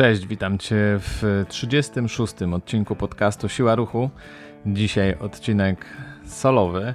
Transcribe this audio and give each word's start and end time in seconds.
Cześć, 0.00 0.26
witam 0.26 0.58
Cię 0.58 0.76
w 0.98 1.44
36. 1.48 2.34
odcinku 2.52 2.96
podcastu 2.96 3.48
Siła 3.48 3.74
Ruchu. 3.74 4.10
Dzisiaj 4.66 5.18
odcinek 5.18 5.86
solowy 6.24 6.94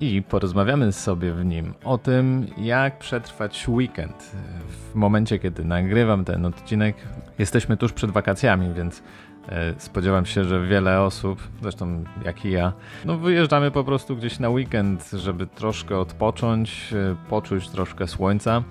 i 0.00 0.22
porozmawiamy 0.22 0.92
sobie 0.92 1.32
w 1.32 1.44
nim 1.44 1.74
o 1.84 1.98
tym, 1.98 2.46
jak 2.58 2.98
przetrwać 2.98 3.68
weekend. 3.68 4.32
W 4.68 4.94
momencie, 4.94 5.38
kiedy 5.38 5.64
nagrywam 5.64 6.24
ten 6.24 6.46
odcinek, 6.46 6.96
jesteśmy 7.38 7.76
tuż 7.76 7.92
przed 7.92 8.10
wakacjami, 8.10 8.74
więc 8.74 9.02
e, 9.48 9.74
spodziewam 9.78 10.26
się, 10.26 10.44
że 10.44 10.66
wiele 10.66 11.00
osób, 11.00 11.48
zresztą 11.62 12.04
jak 12.24 12.44
i 12.44 12.50
ja, 12.50 12.72
no 13.04 13.18
wyjeżdżamy 13.18 13.70
po 13.70 13.84
prostu 13.84 14.16
gdzieś 14.16 14.38
na 14.38 14.48
weekend, 14.48 15.10
żeby 15.10 15.46
troszkę 15.46 15.98
odpocząć, 15.98 16.92
e, 16.92 17.16
poczuć 17.28 17.68
troszkę 17.68 18.08
słońca. 18.08 18.62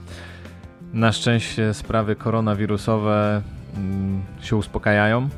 Na 0.93 1.11
szczęście 1.11 1.73
sprawy 1.73 2.15
koronawirusowe 2.15 3.41
mm, 3.77 4.23
się 4.41 4.55
uspokajają 4.55 5.29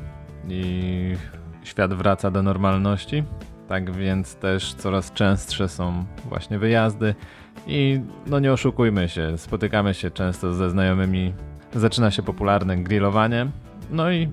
i 0.48 1.14
świat 1.64 1.94
wraca 1.94 2.30
do 2.30 2.42
normalności. 2.42 3.24
Tak 3.68 3.90
więc 3.90 4.34
też 4.34 4.74
coraz 4.74 5.12
częstsze 5.12 5.68
są 5.68 6.04
właśnie 6.24 6.58
wyjazdy 6.58 7.14
i 7.66 8.00
no 8.26 8.38
nie 8.38 8.52
oszukujmy 8.52 9.08
się, 9.08 9.38
spotykamy 9.38 9.94
się 9.94 10.10
często 10.10 10.54
ze 10.54 10.70
znajomymi. 10.70 11.34
Zaczyna 11.74 12.10
się 12.10 12.22
popularne 12.22 12.76
grillowanie, 12.76 13.46
no 13.90 14.12
i 14.12 14.28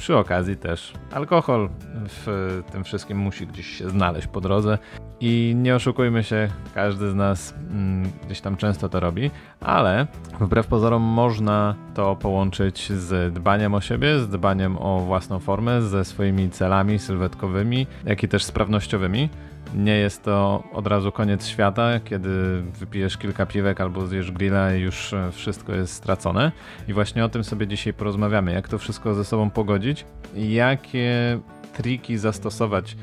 przy 0.00 0.16
okazji 0.16 0.56
też 0.56 0.92
alkohol 1.12 1.68
w 2.06 2.62
tym 2.72 2.84
wszystkim 2.84 3.18
musi 3.18 3.46
gdzieś 3.46 3.66
się 3.66 3.90
znaleźć 3.90 4.26
po 4.26 4.40
drodze. 4.40 4.78
I 5.20 5.52
nie 5.56 5.74
oszukujmy 5.74 6.24
się, 6.24 6.48
każdy 6.74 7.10
z 7.10 7.14
nas 7.14 7.54
mm, 7.70 8.10
gdzieś 8.26 8.40
tam 8.40 8.56
często 8.56 8.88
to 8.88 9.00
robi, 9.00 9.30
ale 9.60 10.06
wbrew 10.40 10.66
pozorom 10.66 11.02
można 11.02 11.74
to 11.94 12.16
połączyć 12.16 12.92
z 12.92 13.34
dbaniem 13.34 13.74
o 13.74 13.80
siebie, 13.80 14.18
z 14.18 14.28
dbaniem 14.28 14.76
o 14.78 15.00
własną 15.00 15.38
formę, 15.38 15.82
ze 15.82 16.04
swoimi 16.04 16.50
celami 16.50 16.98
sylwetkowymi, 16.98 17.86
jak 18.04 18.22
i 18.22 18.28
też 18.28 18.44
sprawnościowymi. 18.44 19.28
Nie 19.74 19.96
jest 19.96 20.22
to 20.22 20.62
od 20.72 20.86
razu 20.86 21.12
koniec 21.12 21.46
świata, 21.46 22.00
kiedy 22.04 22.62
wypijesz 22.62 23.16
kilka 23.16 23.46
piwek 23.46 23.80
albo 23.80 24.06
zjesz 24.06 24.32
grilla 24.32 24.74
i 24.74 24.80
już 24.80 25.14
wszystko 25.32 25.74
jest 25.74 25.92
stracone. 25.92 26.52
I 26.88 26.92
właśnie 26.92 27.24
o 27.24 27.28
tym 27.28 27.44
sobie 27.44 27.66
dzisiaj 27.66 27.92
porozmawiamy, 27.94 28.52
jak 28.52 28.68
to 28.68 28.78
wszystko 28.78 29.14
ze 29.14 29.24
sobą 29.24 29.50
pogodzić, 29.50 30.04
jakie 30.34 31.38
triki 31.76 32.18
zastosować 32.18 32.96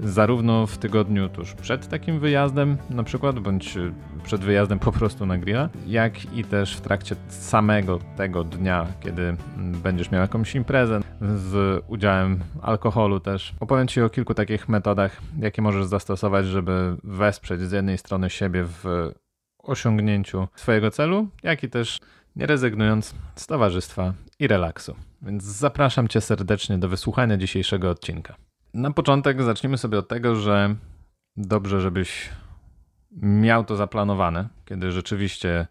zarówno 0.00 0.66
w 0.66 0.78
tygodniu 0.78 1.28
tuż 1.28 1.54
przed 1.54 1.88
takim 1.88 2.20
wyjazdem, 2.20 2.76
na 2.90 3.02
przykład, 3.02 3.38
bądź 3.38 3.78
przed 4.24 4.40
wyjazdem 4.40 4.78
po 4.78 4.92
prostu 4.92 5.26
na 5.26 5.38
grilla, 5.38 5.68
jak 5.86 6.36
i 6.36 6.44
też 6.44 6.76
w 6.76 6.80
trakcie 6.80 7.16
samego 7.28 7.98
tego 8.16 8.44
dnia, 8.44 8.86
kiedy 9.00 9.36
będziesz 9.56 10.10
miał 10.10 10.22
jakąś 10.22 10.54
imprezę 10.54 11.00
z 11.20 11.84
udziałem 11.88 12.40
alkoholu 12.62 13.20
też. 13.20 13.54
Opowiem 13.60 13.88
Ci 13.88 14.02
o 14.02 14.10
kilku 14.10 14.34
takich 14.34 14.68
metodach, 14.68 15.20
jakie 15.38 15.62
możesz 15.62 15.86
zastosować, 15.86 16.46
żeby 16.46 16.96
wesprzeć 17.04 17.60
z 17.60 17.72
jednej 17.72 17.98
strony 17.98 18.30
siebie 18.30 18.64
w 18.64 19.12
osiągnięciu 19.58 20.48
swojego 20.54 20.90
celu, 20.90 21.28
jak 21.42 21.62
i 21.62 21.68
też 21.68 21.98
nie 22.36 22.46
rezygnując 22.46 23.14
z 23.34 23.46
towarzystwa 23.46 24.12
i 24.38 24.48
relaksu. 24.48 24.96
Więc 25.22 25.44
zapraszam 25.44 26.08
Cię 26.08 26.20
serdecznie 26.20 26.78
do 26.78 26.88
wysłuchania 26.88 27.36
dzisiejszego 27.36 27.90
odcinka. 27.90 28.47
Na 28.74 28.90
początek 28.90 29.42
zacznijmy 29.42 29.78
sobie 29.78 29.98
od 29.98 30.08
tego, 30.08 30.36
że 30.36 30.74
dobrze, 31.36 31.80
żebyś 31.80 32.30
miał 33.22 33.64
to 33.64 33.76
zaplanowane, 33.76 34.48
kiedy 34.64 34.92
rzeczywiście 34.92 35.66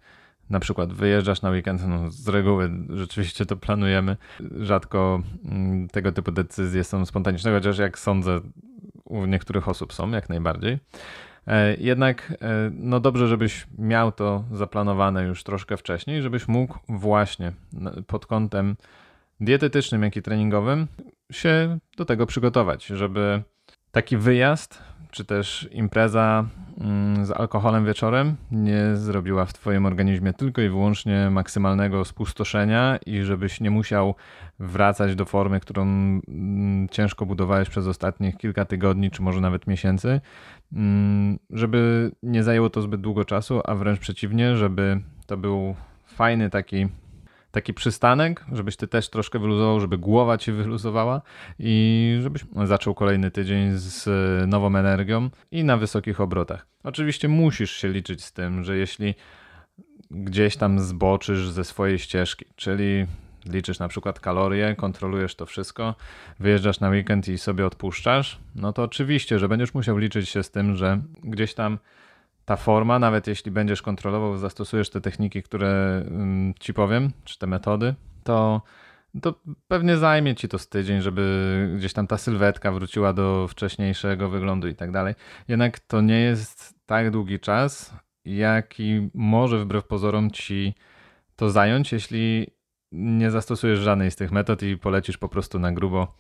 na 0.50 0.60
przykład 0.60 0.94
wyjeżdżasz 0.94 1.42
na 1.42 1.50
weekend, 1.50 1.88
no 1.88 2.12
z 2.12 2.28
reguły 2.28 2.72
rzeczywiście 2.90 3.46
to 3.46 3.58
planujemy. 3.58 4.18
Rzadko 4.60 5.22
mm, 5.46 5.88
tego 5.88 6.12
typu 6.12 6.32
decyzje 6.32 6.84
są 6.84 7.06
spontaniczne, 7.06 7.52
chociaż 7.52 7.78
jak 7.78 8.00
sądzę, 8.00 8.40
u 9.04 9.26
niektórych 9.26 9.68
osób 9.68 9.94
są 9.94 10.10
jak 10.12 10.30
najbardziej. 10.30 10.80
E, 11.48 11.76
jednak 11.76 12.34
e, 12.42 12.72
no 12.74 13.00
dobrze, 13.00 13.28
żebyś 13.28 13.68
miał 13.78 14.12
to 14.12 14.44
zaplanowane 14.52 15.24
już 15.24 15.44
troszkę 15.44 15.78
wcześniej, 15.78 16.22
żebyś 16.22 16.48
mógł 16.48 16.80
właśnie 16.90 17.52
pod 18.08 18.26
kątem 18.26 18.76
dietetycznym, 19.40 20.04
jak 20.04 20.16
i 20.16 20.22
treningowym 20.22 20.88
się 21.32 21.80
do 21.98 22.06
tego 22.06 22.26
przygotować, 22.26 22.86
żeby 22.86 23.44
taki 23.92 24.18
wyjazd 24.18 24.88
czy 25.12 25.26
też 25.26 25.70
impreza 25.72 26.46
mm, 26.78 27.26
z 27.26 27.32
alkoholem 27.32 27.86
wieczorem 27.86 28.36
nie 28.52 28.96
zrobiła 28.96 29.46
w 29.46 29.54
Twoim 29.54 29.86
organizmie 29.86 30.34
tylko 30.34 30.62
i 30.62 30.70
wyłącznie 30.70 31.30
maksymalnego 31.30 32.06
spustoszenia 32.06 33.00
i 33.06 33.22
żebyś 33.22 33.62
nie 33.62 33.72
musiał 33.72 34.16
wracać 34.60 35.16
do 35.16 35.26
formy, 35.26 35.60
którą 35.60 35.82
mm, 35.84 36.90
ciężko 36.90 37.26
budowałeś 37.26 37.70
przez 37.70 37.88
ostatnich 37.88 38.38
kilka 38.38 38.66
tygodni, 38.66 39.12
czy 39.12 39.22
może 39.22 39.42
nawet 39.42 39.68
miesięcy, 39.68 40.22
mm, 40.74 41.40
żeby 41.50 42.12
nie 42.24 42.44
zajęło 42.44 42.70
to 42.70 42.82
zbyt 42.82 43.02
długo 43.02 43.26
czasu, 43.26 43.62
a 43.66 43.76
wręcz 43.76 44.00
przeciwnie, 44.00 44.58
żeby 44.58 45.02
to 45.26 45.38
był 45.38 45.76
fajny 46.06 46.50
taki 46.50 46.88
taki 47.52 47.74
przystanek, 47.74 48.46
żebyś 48.52 48.76
ty 48.76 48.88
też 48.88 49.10
troszkę 49.10 49.40
wyluzował, 49.40 49.80
żeby 49.80 49.98
głowa 49.98 50.38
ci 50.38 50.52
wyluzowała 50.52 51.22
i 51.60 52.20
żebyś 52.22 52.46
zaczął 52.66 52.96
kolejny 52.96 53.32
tydzień 53.32 53.72
z 53.74 54.10
nową 54.50 54.76
energią 54.76 55.30
i 55.52 55.64
na 55.64 55.78
wysokich 55.78 56.22
obrotach. 56.22 56.68
Oczywiście 56.84 57.28
musisz 57.28 57.72
się 57.72 57.90
liczyć 57.90 58.26
z 58.26 58.34
tym, 58.34 58.64
że 58.64 58.78
jeśli 58.78 59.16
gdzieś 60.12 60.58
tam 60.58 60.80
zboczysz 60.80 61.50
ze 61.50 61.64
swojej 61.64 62.00
ścieżki, 62.00 62.46
czyli 62.56 63.06
liczysz 63.46 63.80
na 63.80 63.88
przykład 63.88 64.20
kalorie, 64.20 64.76
kontrolujesz 64.76 65.36
to 65.36 65.46
wszystko, 65.46 65.96
wyjeżdżasz 66.40 66.80
na 66.80 66.90
weekend 66.90 67.28
i 67.28 67.38
sobie 67.38 67.66
odpuszczasz, 67.66 68.40
no 68.56 68.74
to 68.74 68.84
oczywiście, 68.84 69.40
że 69.40 69.50
będziesz 69.50 69.74
musiał 69.74 69.98
liczyć 69.98 70.30
się 70.30 70.44
z 70.44 70.52
tym, 70.52 70.76
że 70.76 71.02
gdzieś 71.24 71.54
tam 71.54 71.78
ta 72.48 72.56
forma, 72.56 73.00
nawet 73.00 73.28
jeśli 73.28 73.52
będziesz 73.52 73.82
kontrolował, 73.82 74.38
zastosujesz 74.38 74.90
te 74.90 75.02
techniki, 75.02 75.44
które 75.44 76.04
mm, 76.08 76.54
ci 76.60 76.74
powiem, 76.74 77.12
czy 77.24 77.40
te 77.40 77.48
metody, 77.48 77.96
to, 78.24 78.62
to 79.22 79.42
pewnie 79.68 79.98
zajmie 79.98 80.36
ci 80.36 80.48
to 80.48 80.60
z 80.60 80.70
tydzień, 80.70 81.02
żeby 81.02 81.74
gdzieś 81.78 81.94
tam 81.94 82.08
ta 82.08 82.18
sylwetka 82.18 82.72
wróciła 82.72 83.14
do 83.14 83.48
wcześniejszego 83.48 84.30
wyglądu 84.30 84.68
i 84.68 84.76
tak 84.76 84.92
dalej. 84.92 85.16
Jednak 85.48 85.80
to 85.80 86.02
nie 86.02 86.20
jest 86.20 86.76
tak 86.86 87.12
długi 87.12 87.40
czas, 87.40 87.94
jaki 88.26 89.10
może 89.14 89.60
wbrew 89.60 89.88
pozorom 89.88 90.32
ci 90.32 90.74
to 91.36 91.50
zająć, 91.50 91.92
jeśli 91.92 92.48
nie 92.92 93.32
zastosujesz 93.32 93.80
żadnej 93.80 94.12
z 94.12 94.16
tych 94.16 94.32
metod 94.32 94.64
i 94.64 94.78
polecisz 94.78 95.18
po 95.18 95.30
prostu 95.30 95.60
na 95.60 95.72
grubo 95.72 96.16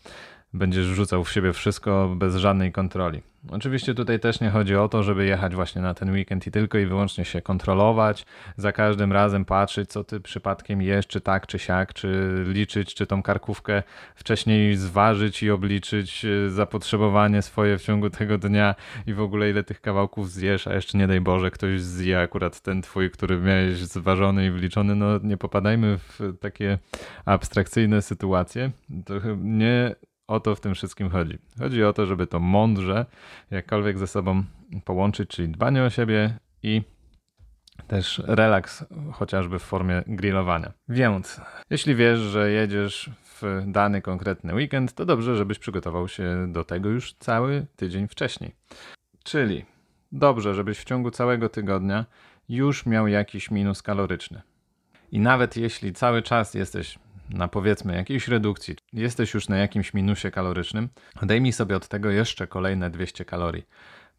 będziesz 0.53 0.87
wrzucał 0.87 1.23
w 1.23 1.31
siebie 1.31 1.53
wszystko 1.53 2.15
bez 2.15 2.35
żadnej 2.35 2.71
kontroli. 2.71 3.21
Oczywiście 3.49 3.93
tutaj 3.93 4.19
też 4.19 4.39
nie 4.41 4.49
chodzi 4.49 4.75
o 4.75 4.89
to, 4.89 5.03
żeby 5.03 5.25
jechać 5.25 5.55
właśnie 5.55 5.81
na 5.81 5.93
ten 5.93 6.11
weekend 6.11 6.47
i 6.47 6.51
tylko 6.51 6.77
i 6.77 6.85
wyłącznie 6.85 7.25
się 7.25 7.41
kontrolować, 7.41 8.25
za 8.57 8.71
każdym 8.71 9.11
razem 9.11 9.45
patrzeć, 9.45 9.89
co 9.89 10.03
ty 10.03 10.19
przypadkiem 10.19 10.81
jesz, 10.81 11.07
czy 11.07 11.21
tak, 11.21 11.47
czy 11.47 11.59
siak, 11.59 11.93
czy 11.93 12.43
liczyć, 12.47 12.95
czy 12.95 13.07
tą 13.07 13.23
karkówkę 13.23 13.83
wcześniej 14.15 14.75
zważyć 14.75 15.43
i 15.43 15.51
obliczyć 15.51 16.25
e, 16.25 16.49
zapotrzebowanie 16.49 17.41
swoje 17.41 17.77
w 17.77 17.81
ciągu 17.81 18.09
tego 18.09 18.37
dnia 18.37 18.75
i 19.07 19.13
w 19.13 19.21
ogóle 19.21 19.49
ile 19.49 19.63
tych 19.63 19.81
kawałków 19.81 20.31
zjesz, 20.31 20.67
a 20.67 20.73
jeszcze 20.73 20.97
nie 20.97 21.07
daj 21.07 21.21
Boże, 21.21 21.51
ktoś 21.51 21.81
zje 21.81 22.19
akurat 22.19 22.61
ten 22.61 22.81
twój, 22.81 23.11
który 23.11 23.39
miałeś 23.39 23.77
zważony 23.77 24.45
i 24.45 24.51
wliczony. 24.51 24.95
No 24.95 25.19
nie 25.23 25.37
popadajmy 25.37 25.97
w 25.97 26.19
takie 26.39 26.77
abstrakcyjne 27.25 28.01
sytuacje. 28.01 28.71
To 29.05 29.13
nie 29.37 29.95
o 30.27 30.39
to 30.39 30.55
w 30.55 30.59
tym 30.59 30.75
wszystkim 30.75 31.09
chodzi. 31.09 31.37
Chodzi 31.59 31.83
o 31.83 31.93
to, 31.93 32.05
żeby 32.05 32.27
to 32.27 32.39
mądrze 32.39 33.05
jakkolwiek 33.51 33.97
ze 33.97 34.07
sobą 34.07 34.43
połączyć, 34.85 35.29
czyli 35.29 35.49
dbanie 35.49 35.83
o 35.83 35.89
siebie 35.89 36.37
i 36.63 36.81
też 37.87 38.21
relaks, 38.25 38.85
chociażby 39.13 39.59
w 39.59 39.63
formie 39.63 40.03
grillowania. 40.07 40.73
Więc 40.89 41.41
jeśli 41.69 41.95
wiesz, 41.95 42.19
że 42.19 42.51
jedziesz 42.51 43.09
w 43.23 43.63
dany 43.67 44.01
konkretny 44.01 44.53
weekend, 44.53 44.93
to 44.93 45.05
dobrze, 45.05 45.35
żebyś 45.35 45.59
przygotował 45.59 46.07
się 46.07 46.47
do 46.51 46.63
tego 46.63 46.89
już 46.89 47.13
cały 47.13 47.65
tydzień 47.75 48.07
wcześniej. 48.07 48.55
Czyli 49.23 49.65
dobrze, 50.11 50.53
żebyś 50.53 50.79
w 50.79 50.83
ciągu 50.83 51.11
całego 51.11 51.49
tygodnia 51.49 52.05
już 52.49 52.85
miał 52.85 53.07
jakiś 53.07 53.51
minus 53.51 53.81
kaloryczny. 53.81 54.41
I 55.11 55.19
nawet 55.19 55.57
jeśli 55.57 55.93
cały 55.93 56.21
czas 56.21 56.53
jesteś 56.53 56.99
na 57.29 57.47
powiedzmy 57.47 57.95
jakiejś 57.95 58.27
redukcji, 58.27 58.75
jesteś 58.93 59.33
już 59.33 59.49
na 59.49 59.57
jakimś 59.57 59.93
minusie 59.93 60.31
kalorycznym, 60.31 60.89
odejmij 61.21 61.53
sobie 61.53 61.75
od 61.75 61.87
tego 61.87 62.09
jeszcze 62.09 62.47
kolejne 62.47 62.89
200 62.89 63.25
kalorii. 63.25 63.63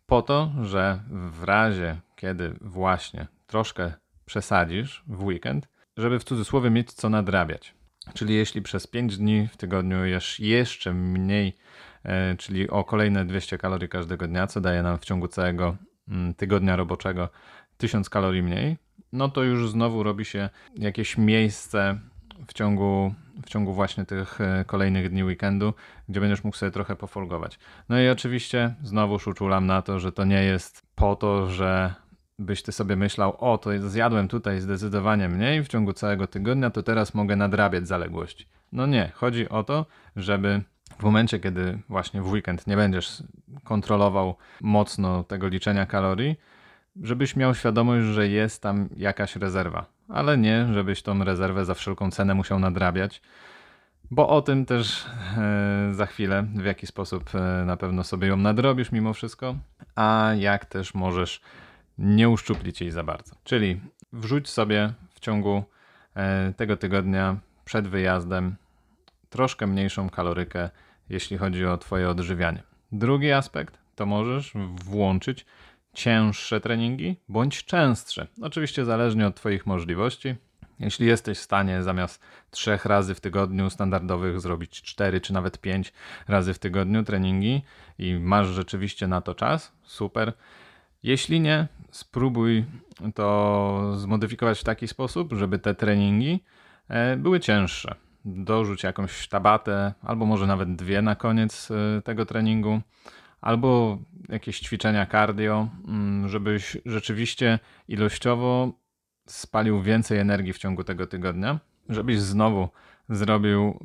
Po 0.07 0.23
to, 0.23 0.53
że 0.63 1.01
w 1.11 1.43
razie, 1.43 2.01
kiedy 2.17 2.55
właśnie 2.61 3.27
troszkę 3.47 3.93
przesadzisz 4.27 5.05
w 5.07 5.25
weekend, 5.25 5.69
żeby 5.97 6.19
w 6.19 6.25
cudzysłowie 6.25 6.71
mieć 6.71 6.93
co 6.93 7.09
nadrabiać. 7.09 7.75
Czyli 8.15 8.35
jeśli 8.35 8.63
przez 8.63 8.87
5 8.87 9.17
dni 9.17 9.49
w 9.53 9.57
tygodniu 9.57 10.05
jesz 10.05 10.41
jeszcze 10.41 10.95
mniej, 10.95 11.57
e, 12.05 12.37
czyli 12.37 12.71
o 12.71 12.85
kolejne 12.85 13.25
200 13.25 13.59
kalorii 13.59 13.89
każdego 13.89 14.27
dnia, 14.27 14.47
co 14.47 14.61
daje 14.61 14.83
nam 14.83 14.99
w 14.99 15.05
ciągu 15.05 15.29
całego 15.29 15.77
mm, 16.09 16.35
tygodnia 16.35 16.77
roboczego 16.77 17.29
1000 17.79 18.11
kalorii 18.11 18.43
mniej, 18.43 18.77
no 19.13 19.29
to 19.29 19.43
już 19.43 19.71
znowu 19.71 20.03
robi 20.03 20.25
się 20.25 20.51
jakieś 20.75 21.19
miejsce 21.19 21.99
w 22.47 22.53
ciągu, 22.53 23.15
w 23.43 23.49
ciągu 23.49 23.73
właśnie 23.73 24.05
tych 24.05 24.41
e, 24.41 24.65
kolejnych 24.67 25.11
dni 25.11 25.25
weekendu, 25.25 25.75
gdzie 26.09 26.21
będziesz 26.21 26.45
mógł 26.45 26.57
sobie 26.57 26.73
trochę 26.73 26.97
pofolgować. 26.97 27.59
No 27.89 28.01
i 28.01 28.09
oczywiście 28.09 28.75
znowuż 28.83 29.27
uczulam 29.27 29.67
na 29.67 29.83
to, 29.83 29.99
że 29.99 30.13
to 30.13 30.25
nie 30.25 30.45
jest 30.45 30.83
po 30.95 31.17
to, 31.17 31.51
że 31.51 31.95
byś 32.39 32.63
ty 32.63 32.73
sobie 32.73 32.97
myślał, 32.97 33.37
o 33.39 33.59
to 33.59 33.71
zjadłem 33.89 34.29
tutaj 34.29 34.61
zdecydowanie 34.61 35.29
mniej 35.29 35.65
w 35.65 35.69
ciągu 35.69 35.93
całego 35.93 36.27
tygodnia, 36.27 36.71
to 36.71 36.83
teraz 36.83 37.15
mogę 37.15 37.37
nadrabiać 37.37 37.89
zaległości. 37.89 38.47
No 38.73 38.87
nie, 38.87 39.13
chodzi 39.15 39.49
o 39.49 39.65
to, 39.65 39.87
żeby 40.17 40.63
w 40.99 41.03
momencie, 41.03 41.41
kiedy 41.41 41.79
właśnie 41.89 42.23
w 42.23 42.33
weekend 42.33 42.67
nie 42.67 42.77
będziesz 42.77 43.23
kontrolował 43.65 44.37
mocno 44.61 45.25
tego 45.25 45.49
liczenia 45.49 45.87
kalorii, 45.87 46.37
żebyś 47.03 47.37
miał 47.37 47.55
świadomość, 47.55 48.07
że 48.07 48.29
jest 48.29 48.63
tam 48.63 48.89
jakaś 48.97 49.37
rezerwa, 49.37 49.87
ale 50.09 50.39
nie, 50.39 50.67
żebyś 50.73 51.03
tą 51.03 51.25
rezerwę 51.25 51.65
za 51.65 51.75
wszelką 51.75 52.11
cenę 52.11 52.35
musiał 52.35 52.59
nadrabiać, 52.59 53.23
bo 54.11 54.29
o 54.29 54.43
tym 54.43 54.67
też 54.67 55.07
e, 55.37 55.89
za 55.93 56.07
chwilę, 56.07 56.47
w 56.55 56.65
jaki 56.65 56.87
sposób 56.87 57.35
e, 57.35 57.65
na 57.65 57.77
pewno 57.77 58.05
sobie 58.05 58.29
ją 58.29 58.37
nadrobisz 58.37 58.93
mimo 58.93 59.13
wszystko, 59.13 59.55
a 59.97 60.31
jak 60.39 60.65
też 60.65 60.95
możesz 60.95 61.41
nie 61.99 62.29
uszczuplić 62.29 62.81
jej 62.81 62.91
za 62.91 63.03
bardzo. 63.03 63.35
Czyli 63.45 63.81
wrzuć 64.13 64.49
sobie 64.49 64.93
w 65.11 65.21
ciągu 65.21 65.63
e, 66.15 66.53
tego 66.57 66.77
tygodnia 66.77 67.37
przed 67.65 67.89
wyjazdem 67.89 68.57
troszkę 69.31 69.67
mniejszą 69.67 70.11
kalorykę, 70.11 70.71
jeśli 71.09 71.39
chodzi 71.39 71.67
o 71.67 71.79
Twoje 71.79 72.09
odżywianie. 72.09 72.63
Drugi 72.93 73.33
aspekt 73.33 73.79
to 73.95 74.07
możesz 74.07 74.53
włączyć 74.85 75.47
cięższe 75.95 76.61
treningi 76.61 77.17
bądź 77.29 77.65
częstsze. 77.65 78.27
Oczywiście 78.43 78.85
zależnie 78.85 79.27
od 79.27 79.37
Twoich 79.37 79.67
możliwości. 79.67 80.35
Jeśli 80.81 81.07
jesteś 81.07 81.39
w 81.39 81.43
stanie 81.43 81.83
zamiast 81.83 82.21
trzech 82.51 82.85
razy 82.85 83.15
w 83.15 83.21
tygodniu 83.21 83.71
standardowych 83.71 84.41
zrobić 84.41 84.83
cztery 84.83 85.21
czy 85.21 85.33
nawet 85.33 85.59
pięć 85.59 85.93
razy 86.29 86.55
w 86.55 86.59
tygodniu 86.59 87.05
treningi 87.05 87.63
i 87.99 88.15
masz 88.15 88.47
rzeczywiście 88.47 89.07
na 89.07 89.21
to 89.21 89.35
czas, 89.35 89.73
super. 89.83 90.33
Jeśli 91.03 91.41
nie, 91.41 91.69
spróbuj 91.91 92.65
to 93.15 93.93
zmodyfikować 93.97 94.61
w 94.61 94.65
taki 94.65 94.89
sposób, 94.89 95.33
żeby 95.33 95.59
te 95.59 95.75
treningi 95.75 96.45
e, 96.89 97.17
były 97.17 97.41
cięższe. 97.41 97.95
Dorzuć 98.25 98.83
jakąś 98.83 99.29
tabatę, 99.29 99.95
albo 100.03 100.27
może 100.27 100.47
nawet 100.47 100.77
dwie 100.77 101.03
na 101.03 101.15
koniec 101.15 101.71
e, 101.71 102.03
tego 102.03 102.27
treningu 102.27 102.81
albo 103.41 103.99
jakieś 104.29 104.61
ćwiczenia 104.61 105.07
cardio, 105.07 105.69
mm, 105.89 106.29
żebyś 106.29 106.77
rzeczywiście 106.87 107.59
ilościowo 107.89 108.73
spalił 109.27 109.83
więcej 109.83 110.19
energii 110.19 110.53
w 110.53 110.59
ciągu 110.59 110.85
tego 110.85 111.07
tygodnia, 111.07 111.59
żebyś 111.89 112.21
znowu 112.21 112.69
zrobił 113.09 113.79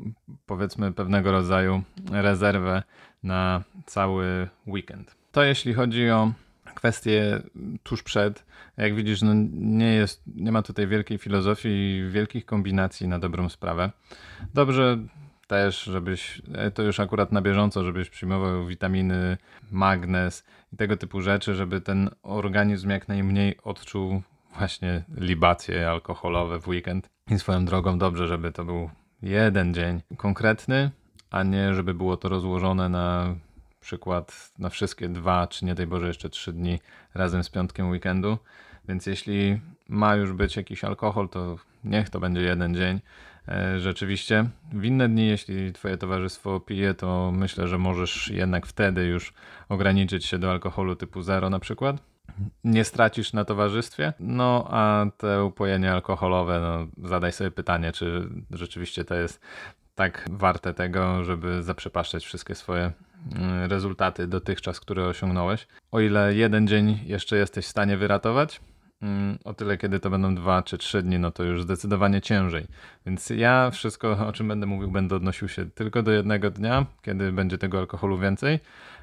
powiedzmy 0.46 0.92
pewnego 0.92 1.32
rodzaju 1.32 1.84
rezerwę 2.12 2.84
na 3.24 3.64
cały 3.86 4.50
weekend. 4.68 5.16
To 5.32 5.44
jeśli 5.44 5.74
chodzi 5.74 6.10
o 6.10 6.32
kwestie 6.76 7.42
tuż 7.84 8.04
przed. 8.04 8.46
Jak 8.78 8.96
widzisz, 8.96 9.22
no 9.22 9.34
nie, 9.54 9.94
jest, 9.94 10.22
nie 10.36 10.52
ma 10.52 10.62
tutaj 10.62 10.88
wielkiej 10.88 11.18
filozofii 11.18 11.70
i 11.70 12.10
wielkich 12.12 12.46
kombinacji 12.46 13.08
na 13.08 13.20
dobrą 13.20 13.50
sprawę. 13.50 13.92
Dobrze 14.54 14.98
też, 15.54 15.84
żebyś, 15.84 16.42
e, 16.56 16.72
to 16.72 16.84
już 16.84 17.00
akurat 17.00 17.32
na 17.32 17.42
bieżąco, 17.42 17.84
żebyś 17.84 18.10
przyjmował 18.10 18.66
witaminy, 18.66 19.38
magnez 19.72 20.44
i 20.74 20.78
tego 20.78 20.98
typu 20.98 21.22
rzeczy, 21.22 21.56
żeby 21.56 21.82
ten 21.82 22.10
organizm 22.24 22.90
jak 22.90 23.08
najmniej 23.08 23.58
odczuł 23.64 24.22
właśnie 24.58 25.04
libacje 25.18 25.90
alkoholowe 25.90 26.60
w 26.60 26.68
weekend. 26.68 27.10
I 27.32 27.40
swoją 27.40 27.66
drogą 27.66 27.98
dobrze, 27.98 28.28
żeby 28.28 28.52
to 28.52 28.66
był 28.66 28.90
jeden 29.22 29.74
dzień 29.74 30.02
konkretny, 30.18 30.92
a 31.32 31.44
nie 31.44 31.74
żeby 31.74 31.94
było 31.94 32.18
to 32.18 32.30
rozłożone 32.30 32.90
na 32.90 33.36
przykład 33.80 34.52
na 34.60 34.70
wszystkie 34.70 35.10
dwa, 35.10 35.48
czy 35.48 35.66
nie 35.66 35.76
daj 35.76 35.88
Boże 35.88 36.08
jeszcze 36.08 36.30
trzy 36.30 36.54
dni 36.54 36.80
razem 37.14 37.44
z 37.44 37.50
piątkiem 37.50 37.90
weekendu. 37.90 38.38
Więc 38.88 39.06
jeśli 39.06 39.60
ma 39.90 40.16
już 40.16 40.34
być 40.34 40.56
jakiś 40.56 40.84
alkohol, 40.84 41.30
to 41.30 41.56
niech 41.84 42.10
to 42.10 42.20
będzie 42.20 42.42
jeden 42.42 42.76
dzień, 42.76 43.00
rzeczywiście. 43.78 44.50
W 44.74 44.86
inne 44.86 45.10
dni, 45.10 45.28
jeśli 45.28 45.74
twoje 45.74 45.98
towarzystwo 45.98 46.60
pije, 46.60 46.94
to 46.94 47.32
myślę, 47.32 47.68
że 47.68 47.78
możesz 47.78 48.28
jednak 48.28 48.66
wtedy 48.66 49.06
już 49.06 49.34
ograniczyć 49.70 50.26
się 50.26 50.38
do 50.38 50.52
alkoholu 50.52 50.96
typu 50.96 51.22
zero 51.22 51.50
na 51.50 51.60
przykład. 51.60 51.98
Nie 52.64 52.84
stracisz 52.84 53.34
na 53.34 53.46
towarzystwie. 53.46 54.14
No 54.20 54.68
a 54.70 55.06
te 55.18 55.44
upojenie 55.44 55.92
alkoholowe, 55.92 56.60
no 56.60 57.08
zadaj 57.10 57.32
sobie 57.32 57.52
pytanie, 57.52 57.92
czy 57.92 58.30
rzeczywiście 58.52 59.06
to 59.06 59.16
jest 59.16 59.42
tak 59.96 60.26
warte 60.32 60.74
tego, 60.74 61.24
żeby 61.24 61.64
zaprzepaszczać 61.64 62.26
wszystkie 62.26 62.56
swoje 62.56 62.92
mm, 63.36 63.72
rezultaty 63.72 64.28
dotychczas, 64.28 64.80
które 64.80 65.08
osiągnąłeś. 65.08 65.68
O 65.92 66.00
ile 66.00 66.36
jeden 66.36 66.68
dzień 66.68 67.00
jeszcze 67.06 67.38
jesteś 67.38 67.66
w 67.66 67.70
stanie 67.70 67.98
wyratować, 67.98 68.62
o 69.44 69.54
tyle, 69.54 69.78
kiedy 69.78 70.00
to 70.00 70.10
będą 70.10 70.36
dwa 70.36 70.64
czy 70.64 70.78
trzy 70.78 71.04
dni, 71.04 71.20
no 71.20 71.32
to 71.32 71.44
już 71.44 71.64
zdecydowanie 71.64 72.22
ciężej. 72.22 72.68
Więc 73.06 73.30
ja 73.30 73.72
wszystko, 73.72 74.28
o 74.28 74.34
czym 74.34 74.48
będę 74.48 74.66
mówił, 74.66 74.92
będę 74.92 75.16
odnosił 75.16 75.48
się 75.48 75.70
tylko 75.70 76.04
do 76.04 76.12
jednego 76.12 76.52
dnia, 76.52 76.86
kiedy 77.02 77.32
będzie 77.32 77.58
tego 77.58 77.80
alkoholu 77.80 78.18
więcej. 78.18 78.60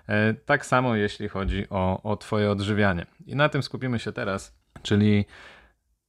E, 0.08 0.34
tak 0.34 0.66
samo 0.66 0.96
jeśli 0.96 1.28
chodzi 1.28 1.66
o, 1.70 2.02
o 2.02 2.16
Twoje 2.16 2.50
odżywianie. 2.50 3.06
I 3.26 3.36
na 3.36 3.48
tym 3.48 3.62
skupimy 3.62 3.98
się 3.98 4.12
teraz, 4.12 4.54
czyli 4.82 5.24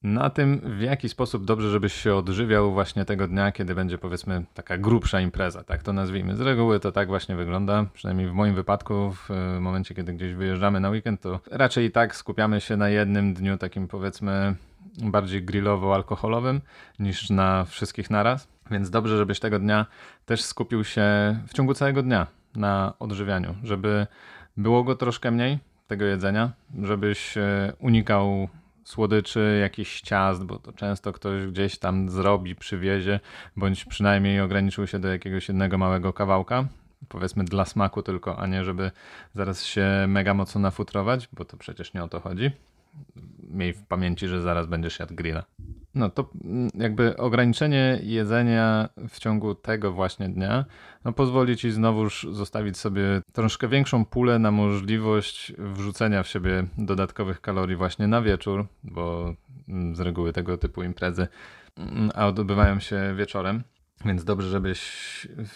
na 0.04 0.30
tym, 0.30 0.62
w 0.64 0.82
jaki 0.82 1.10
sposób 1.10 1.46
dobrze, 1.46 1.70
żebyś 1.70 1.94
się 1.94 2.16
odżywiał 2.16 2.72
właśnie 2.72 3.06
tego 3.06 3.28
dnia, 3.28 3.52
kiedy 3.52 3.76
będzie 3.76 3.98
powiedzmy 3.98 4.44
taka 4.54 4.78
grubsza 4.78 5.22
impreza, 5.22 5.64
tak 5.64 5.84
to 5.84 5.94
nazwijmy. 5.94 6.36
Z 6.36 6.42
reguły 6.42 6.80
to 6.80 6.92
tak 6.92 7.08
właśnie 7.08 7.36
wygląda, 7.36 7.86
przynajmniej 7.94 8.28
w 8.28 8.34
moim 8.34 8.56
wypadku, 8.56 9.12
w 9.12 9.30
momencie, 9.60 9.96
kiedy 9.96 10.14
gdzieś 10.14 10.34
wyjeżdżamy 10.34 10.80
na 10.80 10.90
weekend, 10.90 11.22
to 11.22 11.40
raczej 11.52 11.86
i 11.86 11.92
tak 11.92 12.16
skupiamy 12.16 12.62
się 12.62 12.78
na 12.78 12.90
jednym 12.90 13.34
dniu 13.34 13.58
takim 13.58 13.88
powiedzmy 13.88 14.56
bardziej 15.04 15.46
grillowo-alkoholowym 15.46 16.62
niż 17.00 17.30
na 17.30 17.66
wszystkich 17.66 18.10
naraz. 18.10 18.48
Więc 18.72 18.90
dobrze, 18.90 19.18
żebyś 19.18 19.40
tego 19.40 19.60
dnia 19.60 19.86
też 20.26 20.42
skupił 20.42 20.84
się 20.84 21.04
w 21.48 21.54
ciągu 21.54 21.74
całego 21.74 22.04
dnia 22.04 22.28
na 22.56 22.94
odżywianiu, 23.00 23.56
żeby 23.64 24.08
było 24.58 24.84
go 24.84 24.96
troszkę 24.96 25.32
mniej, 25.32 25.60
tego 25.88 26.06
jedzenia, 26.06 26.52
żebyś 26.82 27.38
e, 27.38 27.74
unikał 27.80 28.50
słodyczy, 28.84 29.58
jakichś 29.62 30.02
ciast, 30.02 30.44
bo 30.44 30.60
to 30.60 30.74
często 30.74 31.14
ktoś 31.14 31.48
gdzieś 31.48 31.78
tam 31.78 32.10
zrobi, 32.10 32.56
przywiezie, 32.56 33.20
bądź 33.58 33.86
przynajmniej 33.86 34.42
ograniczył 34.42 34.88
się 34.88 35.00
do 35.00 35.08
jakiegoś 35.08 35.48
jednego 35.48 35.78
małego 35.78 36.14
kawałka, 36.14 36.66
powiedzmy 37.10 37.44
dla 37.44 37.66
smaku 37.66 38.04
tylko, 38.04 38.40
a 38.40 38.48
nie 38.48 38.64
żeby 38.64 38.92
zaraz 39.34 39.66
się 39.66 40.06
mega 40.08 40.34
mocno 40.34 40.62
nafutrować, 40.62 41.30
bo 41.34 41.46
to 41.46 41.58
przecież 41.58 41.94
nie 41.94 42.04
o 42.04 42.08
to 42.08 42.20
chodzi. 42.20 42.52
Miej 43.50 43.74
w 43.74 43.86
pamięci, 43.86 44.28
że 44.28 44.42
zaraz 44.42 44.68
będziesz 44.68 45.00
jadł 45.00 45.16
grilla. 45.16 45.44
No 45.96 46.10
to 46.10 46.30
mm, 46.44 46.70
jakby 46.76 47.18
ograniczenie 47.18 48.00
jedzenia 48.04 48.90
w 49.10 49.20
ciągu 49.20 49.56
tego 49.56 49.92
właśnie 49.92 50.30
dnia 50.30 50.66
no 51.06 51.14
pozwoli 51.14 51.58
ci 51.58 51.72
znowuż 51.72 52.28
zostawić 52.32 52.78
sobie 52.78 53.22
troszkę 53.34 53.68
większą 53.68 54.06
pulę 54.06 54.40
na 54.40 54.52
możliwość 54.52 55.54
wrzucenia 55.58 56.24
w 56.24 56.28
siebie 56.28 56.68
dodatkowych 56.78 57.42
kalorii 57.42 57.76
właśnie 57.76 58.08
na 58.08 58.22
wieczór, 58.22 58.68
bo 58.84 59.34
mm, 59.70 59.96
z 59.96 60.00
reguły 60.00 60.34
tego 60.34 60.58
typu 60.58 60.84
imprezy 60.84 61.28
mm, 61.78 62.12
a 62.16 62.28
odbywają 62.28 62.80
się 62.80 63.16
wieczorem. 63.18 63.64
Więc 64.06 64.24
dobrze, 64.24 64.50
żebyś 64.50 64.82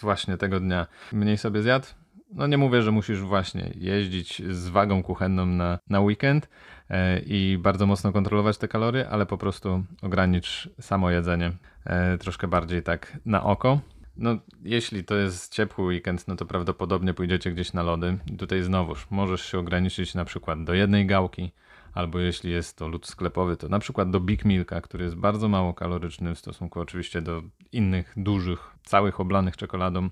właśnie 0.00 0.36
tego 0.36 0.60
dnia 0.60 0.86
mniej 1.12 1.38
sobie 1.38 1.62
zjadł, 1.62 1.86
no 2.30 2.46
nie 2.46 2.58
mówię, 2.58 2.82
że 2.82 2.92
musisz 2.92 3.20
właśnie 3.20 3.70
jeździć 3.74 4.42
z 4.50 4.68
wagą 4.68 5.02
kuchenną 5.02 5.46
na, 5.46 5.78
na 5.90 6.00
weekend 6.00 6.48
e, 6.90 7.18
i 7.18 7.58
bardzo 7.58 7.86
mocno 7.86 8.12
kontrolować 8.12 8.58
te 8.58 8.68
kalorie, 8.68 9.08
ale 9.08 9.26
po 9.26 9.38
prostu 9.38 9.84
ogranicz 10.02 10.68
samo 10.80 11.10
jedzenie 11.10 11.52
e, 11.84 12.18
troszkę 12.18 12.48
bardziej 12.48 12.82
tak 12.82 13.18
na 13.24 13.44
oko. 13.44 13.80
No, 14.16 14.36
jeśli 14.62 15.04
to 15.04 15.14
jest 15.14 15.54
ciepły 15.54 15.84
weekend, 15.84 16.28
no 16.28 16.36
to 16.36 16.46
prawdopodobnie 16.46 17.14
pójdziecie 17.14 17.52
gdzieś 17.52 17.72
na 17.72 17.82
lody. 17.82 18.18
Tutaj 18.38 18.62
znowuż 18.62 19.06
możesz 19.10 19.44
się 19.50 19.58
ograniczyć 19.58 20.14
na 20.14 20.24
przykład 20.24 20.64
do 20.64 20.74
jednej 20.74 21.06
gałki, 21.06 21.52
albo 21.94 22.18
jeśli 22.18 22.50
jest 22.52 22.76
to 22.76 22.88
lód 22.88 23.06
sklepowy, 23.06 23.56
to 23.56 23.68
na 23.68 23.78
przykład 23.78 24.10
do 24.10 24.20
Big 24.20 24.44
Milka, 24.44 24.80
który 24.80 25.04
jest 25.04 25.16
bardzo 25.16 25.48
mało 25.48 25.74
kaloryczny 25.74 26.34
w 26.34 26.38
stosunku 26.38 26.80
oczywiście 26.80 27.22
do 27.22 27.42
innych 27.72 28.12
dużych, 28.16 28.70
całych 28.82 29.20
oblanych 29.20 29.56
czekoladą 29.56 30.08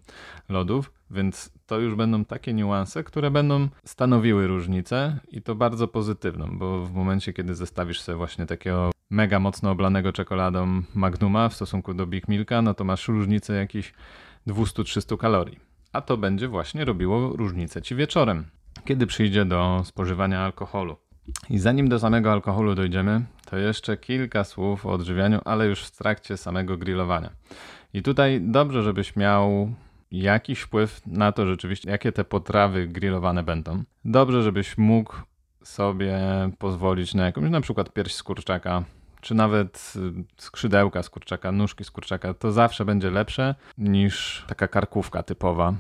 lodów, 0.49 0.93
więc 1.15 1.51
to 1.67 1.79
już 1.79 1.95
będą 1.95 2.25
takie 2.25 2.55
niuanse, 2.55 3.05
które 3.05 3.31
będą 3.31 3.69
stanowiły 3.85 4.47
różnicę 4.47 5.21
i 5.29 5.43
to 5.43 5.55
bardzo 5.55 5.89
pozytywną, 5.89 6.59
bo 6.59 6.85
w 6.85 6.93
momencie, 6.93 7.33
kiedy 7.33 7.55
zestawisz 7.55 8.01
sobie 8.01 8.17
właśnie 8.17 8.47
takiego 8.47 8.91
mega 9.11 9.41
mocno 9.41 9.71
oblanego 9.71 10.13
czekoladą 10.13 10.83
Magnuma 10.95 11.49
w 11.49 11.55
stosunku 11.55 11.95
do 11.95 12.07
Big 12.07 12.29
Milka, 12.29 12.63
no 12.63 12.75
to 12.75 12.85
masz 12.85 13.09
różnicę 13.09 13.55
jakichś 13.55 13.95
200-300 14.47 15.17
kalorii. 15.17 15.59
A 15.93 16.01
to 16.01 16.17
będzie 16.17 16.49
właśnie 16.49 16.85
robiło 16.85 17.37
różnicę 17.37 17.83
ci 17.83 17.95
wieczorem, 17.95 18.45
kiedy 18.85 19.07
przyjdzie 19.07 19.45
do 19.45 19.83
spożywania 19.85 20.41
alkoholu. 20.41 20.97
I 21.51 21.59
zanim 21.59 21.89
do 21.89 21.99
samego 21.99 22.33
alkoholu 22.33 22.75
dojdziemy, 22.75 23.25
to 23.51 23.57
jeszcze 23.57 23.97
kilka 23.97 24.45
słów 24.45 24.87
o 24.87 24.93
odżywianiu, 24.93 25.41
ale 25.45 25.67
już 25.67 25.81
w 25.81 25.97
trakcie 25.97 26.37
samego 26.37 26.77
grillowania. 26.77 27.31
I 27.95 28.03
tutaj 28.03 28.41
dobrze, 28.41 28.83
żebyś 28.83 29.17
miał 29.17 29.75
jakiś 30.11 30.61
wpływ 30.61 31.01
na 31.07 31.33
to 31.33 31.47
rzeczywiście, 31.47 31.91
jakie 31.91 32.13
te 32.13 32.25
potrawy 32.25 32.89
grillowane 32.89 33.43
będą. 33.43 33.83
Dobrze, 34.05 34.43
żebyś 34.43 34.79
mógł 34.79 35.15
sobie 35.63 36.19
pozwolić 36.59 37.15
na 37.15 37.27
jakąś 37.27 37.51
na 37.51 37.61
przykład 37.61 37.93
pierś 37.93 38.15
z 38.15 38.23
kurczaka, 38.23 38.85
czy 39.21 39.35
nawet 39.35 39.93
y, 39.97 40.25
skrzydełka 40.37 41.03
z 41.03 41.11
kurczaka, 41.11 41.53
nóżki 41.53 41.85
z 41.85 41.91
kurczaka. 41.91 42.35
To 42.35 42.53
zawsze 42.53 42.85
będzie 42.85 43.11
lepsze 43.11 43.55
niż 43.79 44.45
taka 44.49 44.69
karkówka 44.69 45.23
typowa. 45.23 45.75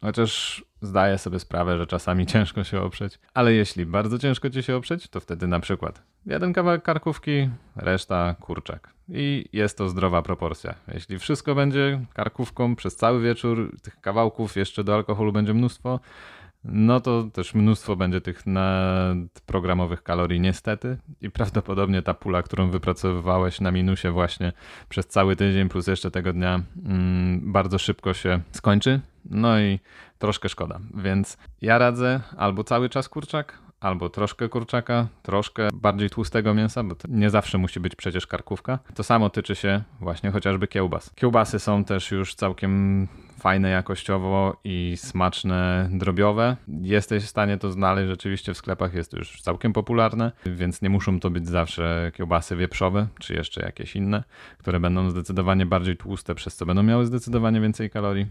Chociaż 0.00 0.64
zdaję 0.82 1.18
sobie 1.18 1.40
sprawę, 1.40 1.78
że 1.78 1.86
czasami 1.86 2.26
ciężko 2.32 2.64
się 2.64 2.80
oprzeć, 2.80 3.18
ale 3.34 3.52
jeśli 3.52 3.86
bardzo 3.86 4.18
ciężko 4.18 4.50
ci 4.50 4.62
się 4.62 4.76
oprzeć, 4.76 5.08
to 5.08 5.20
wtedy 5.20 5.46
na 5.46 5.60
przykład 5.60 6.02
jeden 6.26 6.52
kawałek 6.52 6.82
karkówki, 6.82 7.50
reszta 7.76 8.34
kurczak. 8.40 8.97
I 9.08 9.48
jest 9.52 9.78
to 9.78 9.88
zdrowa 9.88 10.22
proporcja. 10.22 10.74
Jeśli 10.94 11.18
wszystko 11.18 11.54
będzie 11.54 12.00
karkówką 12.14 12.76
przez 12.76 12.96
cały 12.96 13.22
wieczór, 13.22 13.76
tych 13.82 14.00
kawałków 14.00 14.56
jeszcze 14.56 14.84
do 14.84 14.94
alkoholu 14.94 15.32
będzie 15.32 15.54
mnóstwo, 15.54 16.00
no 16.64 17.00
to 17.00 17.22
też 17.32 17.54
mnóstwo 17.54 17.96
będzie 17.96 18.20
tych 18.20 18.46
nadprogramowych 18.46 20.02
kalorii 20.02 20.40
niestety 20.40 20.96
i 21.20 21.30
prawdopodobnie 21.30 22.02
ta 22.02 22.14
pula, 22.14 22.42
którą 22.42 22.70
wypracowywałeś 22.70 23.60
na 23.60 23.70
minusie 23.70 24.10
właśnie 24.10 24.52
przez 24.88 25.06
cały 25.06 25.36
tydzień 25.36 25.68
plus 25.68 25.86
jeszcze 25.86 26.10
tego 26.10 26.32
dnia 26.32 26.62
mm, 26.84 27.52
bardzo 27.52 27.78
szybko 27.78 28.14
się 28.14 28.40
skończy. 28.52 29.00
No 29.24 29.60
i 29.60 29.78
troszkę 30.18 30.48
szkoda. 30.48 30.80
Więc 30.94 31.38
ja 31.62 31.78
radzę 31.78 32.20
albo 32.36 32.64
cały 32.64 32.88
czas 32.88 33.08
kurczak, 33.08 33.58
albo 33.80 34.08
troszkę 34.08 34.48
kurczaka, 34.48 35.08
troszkę 35.22 35.68
bardziej 35.74 36.10
tłustego 36.10 36.54
mięsa, 36.54 36.84
bo 36.84 36.94
to 36.94 37.08
nie 37.10 37.30
zawsze 37.30 37.58
musi 37.58 37.80
być 37.80 37.96
przecież 37.96 38.26
karkówka. 38.26 38.78
To 38.94 39.02
samo 39.02 39.30
tyczy 39.30 39.54
się 39.54 39.82
właśnie 40.00 40.30
chociażby 40.30 40.68
kiełbas. 40.68 41.10
Kiełbasy 41.14 41.58
są 41.58 41.84
też 41.84 42.10
już 42.10 42.34
całkiem 42.34 43.08
fajne 43.38 43.70
jakościowo 43.70 44.60
i 44.64 44.94
smaczne 44.96 45.88
drobiowe. 45.92 46.56
Jesteś 46.82 47.24
w 47.24 47.28
stanie 47.28 47.58
to 47.58 47.72
znaleźć 47.72 48.08
rzeczywiście 48.08 48.54
w 48.54 48.56
sklepach, 48.56 48.94
jest 48.94 49.10
to 49.10 49.16
już 49.16 49.42
całkiem 49.42 49.72
popularne, 49.72 50.32
więc 50.46 50.82
nie 50.82 50.90
muszą 50.90 51.20
to 51.20 51.30
być 51.30 51.48
zawsze 51.48 52.12
kiełbasy 52.14 52.56
wieprzowe, 52.56 53.06
czy 53.20 53.34
jeszcze 53.34 53.62
jakieś 53.62 53.96
inne, 53.96 54.24
które 54.58 54.80
będą 54.80 55.10
zdecydowanie 55.10 55.66
bardziej 55.66 55.96
tłuste, 55.96 56.34
przez 56.34 56.56
co 56.56 56.66
będą 56.66 56.82
miały 56.82 57.06
zdecydowanie 57.06 57.60
więcej 57.60 57.90
kalorii 57.90 58.26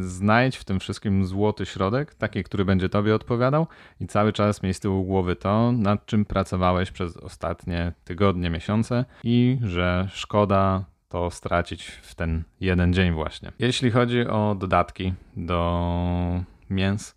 znajdź 0.00 0.56
w 0.56 0.64
tym 0.64 0.80
wszystkim 0.80 1.24
złoty 1.24 1.66
środek, 1.66 2.14
taki, 2.14 2.44
który 2.44 2.64
będzie 2.64 2.88
tobie 2.88 3.14
odpowiadał 3.14 3.66
i 4.00 4.06
cały 4.06 4.32
czas 4.32 4.62
miej 4.62 4.74
z 4.74 4.80
tyłu 4.80 5.04
głowy 5.04 5.36
to, 5.36 5.72
nad 5.72 6.06
czym 6.06 6.24
pracowałeś 6.24 6.90
przez 6.90 7.16
ostatnie 7.16 7.92
tygodnie, 8.04 8.50
miesiące 8.50 9.04
i 9.24 9.58
że 9.62 10.08
szkoda 10.12 10.84
to 11.08 11.30
stracić 11.30 11.86
w 11.86 12.14
ten 12.14 12.42
jeden 12.60 12.92
dzień 12.92 13.12
właśnie. 13.12 13.52
Jeśli 13.58 13.90
chodzi 13.90 14.26
o 14.26 14.56
dodatki 14.58 15.12
do 15.36 16.44
mięs, 16.70 17.16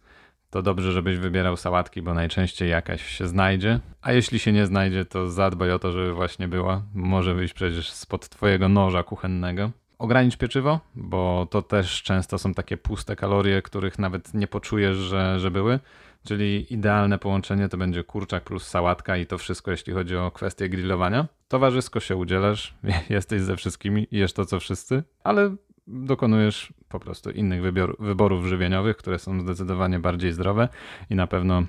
to 0.50 0.62
dobrze, 0.62 0.92
żebyś 0.92 1.18
wybierał 1.18 1.58
sałatki, 1.58 2.02
bo 2.02 2.14
najczęściej 2.14 2.70
jakaś 2.70 3.06
się 3.06 3.28
znajdzie. 3.28 3.80
A 4.02 4.12
jeśli 4.12 4.40
się 4.40 4.52
nie 4.52 4.66
znajdzie, 4.66 5.06
to 5.06 5.30
zadbaj 5.30 5.72
o 5.72 5.80
to, 5.80 5.92
żeby 5.92 6.14
właśnie 6.14 6.48
była. 6.48 6.82
Może 6.94 7.34
wyjść 7.34 7.54
przecież 7.54 7.92
spod 7.92 8.30
twojego 8.30 8.70
noża 8.70 9.04
kuchennego. 9.04 9.72
Ogranicz 10.00 10.38
pieczywo, 10.38 10.80
bo 10.96 11.48
to 11.52 11.62
też 11.62 12.04
często 12.04 12.38
są 12.38 12.54
takie 12.54 12.78
puste 12.78 13.16
kalorie, 13.16 13.62
których 13.62 14.00
nawet 14.00 14.34
nie 14.34 14.48
poczujesz, 14.48 14.98
że, 14.98 15.40
że 15.40 15.52
były. 15.52 15.80
Czyli 16.26 16.74
idealne 16.74 17.20
połączenie 17.20 17.70
to 17.70 17.78
będzie 17.78 18.04
kurczak 18.04 18.44
plus 18.44 18.68
sałatka 18.68 19.18
i 19.18 19.26
to 19.26 19.38
wszystko, 19.38 19.72
jeśli 19.72 19.94
chodzi 19.94 20.18
o 20.18 20.32
kwestię 20.32 20.70
grillowania. 20.70 21.28
Towarzysko 21.48 22.00
się 22.00 22.16
udzielasz, 22.16 22.76
jesteś 23.10 23.42
ze 23.42 23.56
wszystkimi, 23.56 24.08
jesz 24.12 24.34
to 24.34 24.46
co 24.46 24.60
wszyscy, 24.60 25.04
ale 25.24 25.56
dokonujesz 25.88 26.74
po 26.90 27.00
prostu 27.00 27.32
innych 27.32 27.62
wybior, 27.62 27.96
wyborów 28.00 28.46
żywieniowych, 28.46 28.98
które 28.98 29.20
są 29.20 29.42
zdecydowanie 29.42 30.00
bardziej 30.00 30.34
zdrowe 30.34 30.70
i 31.10 31.16
na 31.16 31.28
pewno, 31.28 31.64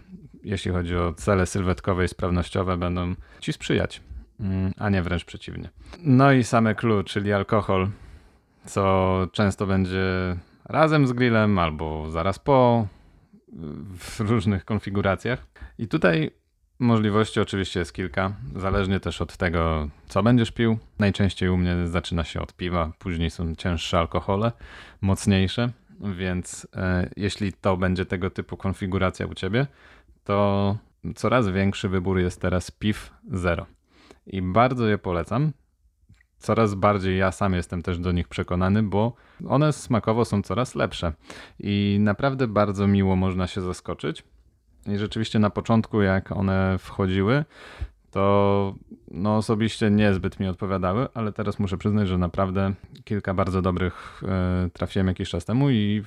jeśli 0.45 0.71
chodzi 0.71 0.97
o 0.97 1.13
cele 1.13 1.47
sylwetkowe 1.47 2.05
i 2.05 2.09
sprawnościowe, 2.09 2.77
będą 2.77 3.15
ci 3.41 3.53
sprzyjać, 3.53 4.01
mm, 4.41 4.73
a 4.77 4.91
nie 4.91 5.03
wręcz 5.03 5.25
przeciwnie. 5.25 5.69
No 6.03 6.33
i 6.33 6.45
same 6.45 6.75
clue, 6.75 7.05
czyli 7.05 7.33
alkohol 7.33 7.89
co 8.69 9.27
często 9.33 9.67
będzie 9.67 10.37
razem 10.65 11.07
z 11.07 11.13
grillem 11.13 11.59
albo 11.59 12.11
zaraz 12.11 12.39
po, 12.39 12.87
w 13.99 14.21
różnych 14.21 14.65
konfiguracjach. 14.65 15.47
I 15.79 15.89
tutaj 15.89 16.31
możliwości 16.79 17.41
oczywiście 17.41 17.81
jest 17.81 17.93
kilka, 17.93 18.33
zależnie 18.57 19.01
też 19.01 19.23
od 19.23 19.37
tego, 19.37 19.89
co 20.09 20.23
będziesz 20.23 20.51
pił. 20.51 20.79
Najczęściej 20.99 21.49
u 21.49 21.57
mnie 21.57 21.87
zaczyna 21.87 22.25
się 22.25 22.41
od 22.41 22.53
piwa, 22.53 22.93
później 22.99 23.31
są 23.31 23.55
cięższe 23.55 23.99
alkohole, 23.99 24.53
mocniejsze, 25.01 25.71
więc 26.01 26.67
e, 26.77 27.11
jeśli 27.17 27.53
to 27.53 27.77
będzie 27.77 28.07
tego 28.07 28.31
typu 28.31 28.57
konfiguracja 28.57 29.27
u 29.27 29.35
ciebie, 29.35 29.67
to 30.25 30.77
coraz 31.15 31.49
większy 31.49 31.89
wybór 31.89 32.19
jest 32.19 32.41
teraz 32.41 32.71
piw 32.71 33.13
zero. 33.33 33.67
I 34.27 34.43
bardzo 34.43 34.87
je 34.87 34.99
polecam, 34.99 35.53
coraz 36.39 36.75
bardziej 36.75 37.19
ja 37.19 37.33
sam 37.33 37.55
jestem 37.55 37.83
też 37.83 37.99
do 37.99 38.13
nich 38.13 38.29
przekonany, 38.29 38.83
bo 38.83 39.13
one 39.49 39.73
smakowo 39.73 40.25
są 40.25 40.43
coraz 40.43 40.75
lepsze 40.75 41.13
i 41.61 41.97
naprawdę 42.01 42.47
bardzo 42.47 42.87
miło 42.87 43.17
można 43.17 43.47
się 43.47 43.61
zaskoczyć. 43.61 44.25
I 44.87 44.99
rzeczywiście 44.99 45.39
na 45.39 45.51
początku, 45.51 46.03
jak 46.03 46.33
one 46.33 46.77
wchodziły, 46.79 47.45
to 48.11 48.75
no 49.11 49.37
osobiście 49.37 49.91
niezbyt 49.91 50.41
mi 50.41 50.49
odpowiadały, 50.49 51.09
ale 51.15 51.33
teraz 51.33 51.59
muszę 51.59 51.79
przyznać, 51.79 52.09
że 52.09 52.19
naprawdę 52.19 52.75
kilka 53.05 53.35
bardzo 53.35 53.63
dobrych 53.63 54.23
y, 54.67 54.71
trafiłem 54.71 55.09
jakiś 55.09 55.29
czas 55.31 55.45
temu 55.45 55.71
i 55.71 56.03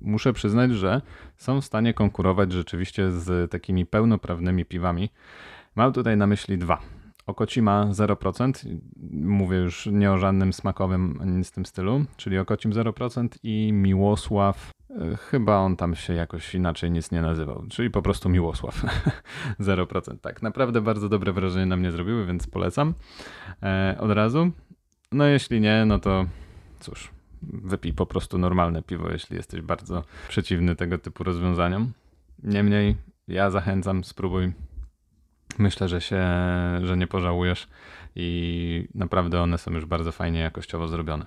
muszę 0.00 0.32
przyznać, 0.32 0.72
że 0.72 1.00
są 1.36 1.60
w 1.60 1.64
stanie 1.64 1.94
konkurować 1.94 2.52
rzeczywiście 2.52 3.10
z 3.10 3.50
takimi 3.50 3.86
pełnoprawnymi 3.86 4.64
piwami. 4.64 5.10
Mam 5.74 5.92
tutaj 5.92 6.16
na 6.16 6.26
myśli 6.26 6.58
dwa. 6.58 6.95
Okocima 7.26 7.86
0%, 7.90 8.78
mówię 9.12 9.56
już 9.56 9.86
nie 9.92 10.12
o 10.12 10.18
żadnym 10.18 10.52
smakowym 10.52 11.18
ani 11.22 11.44
z 11.44 11.50
tym 11.50 11.66
stylu, 11.66 12.04
czyli 12.16 12.38
Okocim 12.38 12.72
0% 12.72 13.28
i 13.42 13.72
Miłosław, 13.72 14.70
e, 14.90 15.16
chyba 15.16 15.58
on 15.58 15.76
tam 15.76 15.94
się 15.94 16.14
jakoś 16.14 16.54
inaczej 16.54 16.90
nic 16.90 17.10
nie 17.10 17.22
nazywał, 17.22 17.64
czyli 17.68 17.90
po 17.90 18.02
prostu 18.02 18.28
Miłosław 18.28 18.84
0%. 19.60 20.18
Tak, 20.18 20.42
naprawdę 20.42 20.80
bardzo 20.80 21.08
dobre 21.08 21.32
wrażenie 21.32 21.66
na 21.66 21.76
mnie 21.76 21.92
zrobiły, 21.92 22.26
więc 22.26 22.46
polecam 22.46 22.94
e, 23.62 23.96
od 24.00 24.10
razu. 24.10 24.50
No 25.12 25.24
jeśli 25.24 25.60
nie, 25.60 25.84
no 25.86 25.98
to 25.98 26.24
cóż, 26.80 27.10
wypij 27.42 27.92
po 27.92 28.06
prostu 28.06 28.38
normalne 28.38 28.82
piwo, 28.82 29.10
jeśli 29.10 29.36
jesteś 29.36 29.60
bardzo 29.60 30.04
przeciwny 30.28 30.76
tego 30.76 30.98
typu 30.98 31.24
rozwiązaniom. 31.24 31.92
Niemniej 32.42 32.96
ja 33.28 33.50
zachęcam, 33.50 34.04
spróbuj 34.04 34.52
Myślę, 35.58 35.88
że 35.88 36.00
się, 36.00 36.22
że 36.82 36.96
nie 36.96 37.06
pożałujesz 37.06 37.68
i 38.16 38.88
naprawdę 38.94 39.40
one 39.40 39.58
są 39.58 39.72
już 39.72 39.84
bardzo 39.84 40.12
fajnie 40.12 40.40
jakościowo 40.40 40.88
zrobione. 40.88 41.26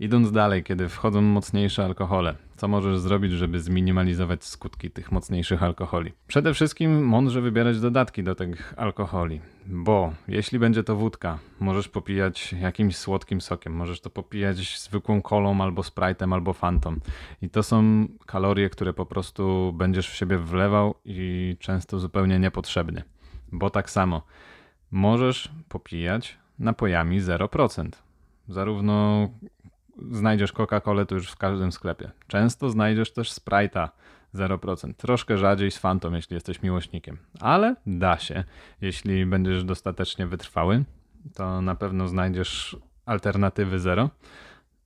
Idąc 0.00 0.32
dalej, 0.32 0.62
kiedy 0.64 0.88
wchodzą 0.88 1.22
mocniejsze 1.22 1.84
alkohole, 1.84 2.34
co 2.56 2.68
możesz 2.68 2.98
zrobić, 2.98 3.32
żeby 3.32 3.60
zminimalizować 3.60 4.44
skutki 4.44 4.90
tych 4.90 5.12
mocniejszych 5.12 5.62
alkoholi? 5.62 6.12
Przede 6.26 6.54
wszystkim 6.54 7.04
mądrze 7.04 7.40
wybierać 7.40 7.80
dodatki 7.80 8.22
do 8.22 8.34
tych 8.34 8.74
alkoholi, 8.76 9.40
bo 9.66 10.12
jeśli 10.28 10.58
będzie 10.58 10.84
to 10.84 10.96
wódka, 10.96 11.38
możesz 11.60 11.88
popijać 11.88 12.52
jakimś 12.52 12.96
słodkim 12.96 13.40
sokiem, 13.40 13.72
możesz 13.72 14.00
to 14.00 14.10
popijać 14.10 14.80
zwykłą 14.80 15.22
kolą 15.22 15.60
albo 15.60 15.82
sprite'em 15.82 16.34
albo 16.34 16.52
fantą. 16.52 16.96
I 17.42 17.50
to 17.50 17.62
są 17.62 18.06
kalorie, 18.26 18.70
które 18.70 18.92
po 18.92 19.06
prostu 19.06 19.72
będziesz 19.76 20.10
w 20.10 20.14
siebie 20.14 20.38
wlewał 20.38 20.94
i 21.04 21.56
często 21.60 21.98
zupełnie 21.98 22.38
niepotrzebnie 22.38 23.02
bo 23.52 23.70
tak 23.70 23.90
samo 23.90 24.22
możesz 24.90 25.52
popijać 25.68 26.38
napojami 26.58 27.20
0%. 27.20 27.88
Zarówno 28.48 29.28
znajdziesz 30.10 30.52
Coca-Colę 30.52 31.06
to 31.06 31.14
już 31.14 31.30
w 31.30 31.36
każdym 31.36 31.72
sklepie. 31.72 32.10
Często 32.26 32.70
znajdziesz 32.70 33.12
też 33.12 33.32
Sprite'a 33.32 33.88
0%. 34.34 34.94
Troszkę 34.94 35.38
rzadziej 35.38 35.70
z 35.70 35.78
Fantą, 35.78 36.12
jeśli 36.12 36.34
jesteś 36.34 36.62
miłośnikiem. 36.62 37.18
Ale 37.40 37.76
da 37.86 38.18
się, 38.18 38.44
jeśli 38.80 39.26
będziesz 39.26 39.64
dostatecznie 39.64 40.26
wytrwały, 40.26 40.84
to 41.34 41.62
na 41.62 41.74
pewno 41.74 42.08
znajdziesz 42.08 42.76
alternatywy 43.06 43.78
0. 43.78 44.10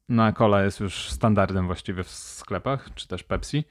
Na 0.09 0.27
no, 0.27 0.33
cola 0.33 0.63
jest 0.63 0.81
już 0.81 1.09
standardem 1.11 1.67
właściwie 1.67 2.05
w 2.05 2.11
sklepach, 2.11 2.89
czy 2.95 3.09
też 3.09 3.23
Pepsi. 3.23 3.65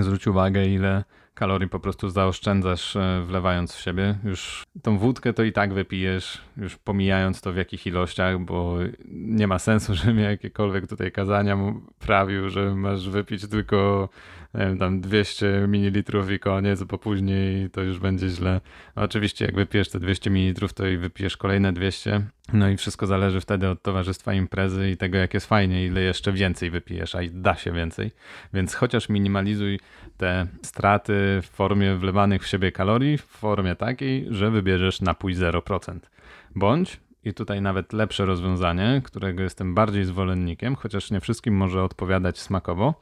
Zwróć 0.00 0.26
uwagę, 0.26 0.66
ile 0.66 1.04
kalorii 1.36 1.68
po 1.68 1.80
prostu 1.80 2.08
zaoszczędzasz 2.10 2.96
e, 2.96 3.22
wlewając 3.26 3.74
w 3.74 3.80
siebie. 3.80 4.18
Już 4.24 4.64
tą 4.82 4.98
wódkę 4.98 5.32
to 5.32 5.42
i 5.42 5.52
tak 5.52 5.74
wypijesz, 5.74 6.40
już 6.56 6.76
pomijając 6.76 7.40
to 7.40 7.52
w 7.52 7.56
jakich 7.56 7.86
ilościach, 7.86 8.38
bo 8.38 8.78
nie 9.08 9.46
ma 9.46 9.58
sensu, 9.58 9.94
żebym 9.94 10.18
jakiekolwiek 10.18 10.86
tutaj 10.86 11.12
kazania 11.12 11.58
prawił, 11.98 12.48
że 12.48 12.74
masz 12.74 13.08
wypić 13.08 13.48
tylko 13.48 14.08
wiem, 14.54 14.78
tam 14.78 15.00
200 15.00 15.46
ml 15.68 16.32
i 16.34 16.38
koniec, 16.38 16.82
bo 16.82 16.98
później 16.98 17.70
to 17.70 17.82
już 17.82 17.98
będzie 17.98 18.28
źle. 18.28 18.60
Oczywiście 18.94 19.44
jak 19.44 19.54
wypijesz 19.54 19.88
te 19.88 20.00
200 20.00 20.30
ml, 20.30 20.68
to 20.74 20.86
i 20.86 20.96
wypijesz 20.96 21.36
kolejne 21.36 21.72
200. 21.72 22.26
No 22.52 22.68
i 22.68 22.76
wszystko 22.76 23.06
zależy 23.06 23.40
wtedy 23.40 23.68
od 23.68 23.82
towarzystwa 23.82 24.34
imprezy 24.34 24.90
i 24.90 24.96
tego, 24.96 25.18
jak 25.18 25.34
jest 25.34 25.46
fajnie, 25.46 25.86
ile 25.86 26.00
jeszcze 26.00 26.32
więcej 26.32 26.70
wypijesz, 26.70 27.14
a 27.14 27.18
da 27.32 27.54
się 27.54 27.72
więcej. 27.72 28.10
Więc 28.54 28.74
chociaż 28.74 29.08
minimalizuj 29.08 29.80
te 30.16 30.46
straty 30.62 31.12
w 31.42 31.46
formie 31.46 31.94
wlewanych 31.94 32.42
w 32.42 32.46
siebie 32.46 32.72
kalorii, 32.72 33.18
w 33.18 33.24
formie 33.24 33.76
takiej, 33.76 34.26
że 34.30 34.50
wybierzesz 34.50 35.00
napój 35.00 35.34
0%. 35.34 35.98
Bądź 36.54 37.00
i 37.24 37.34
tutaj 37.34 37.62
nawet 37.62 37.92
lepsze 37.92 38.26
rozwiązanie, 38.26 39.02
którego 39.04 39.42
jestem 39.42 39.74
bardziej 39.74 40.04
zwolennikiem, 40.04 40.74
chociaż 40.74 41.10
nie 41.10 41.20
wszystkim 41.20 41.56
może 41.56 41.82
odpowiadać 41.82 42.38
smakowo, 42.38 42.94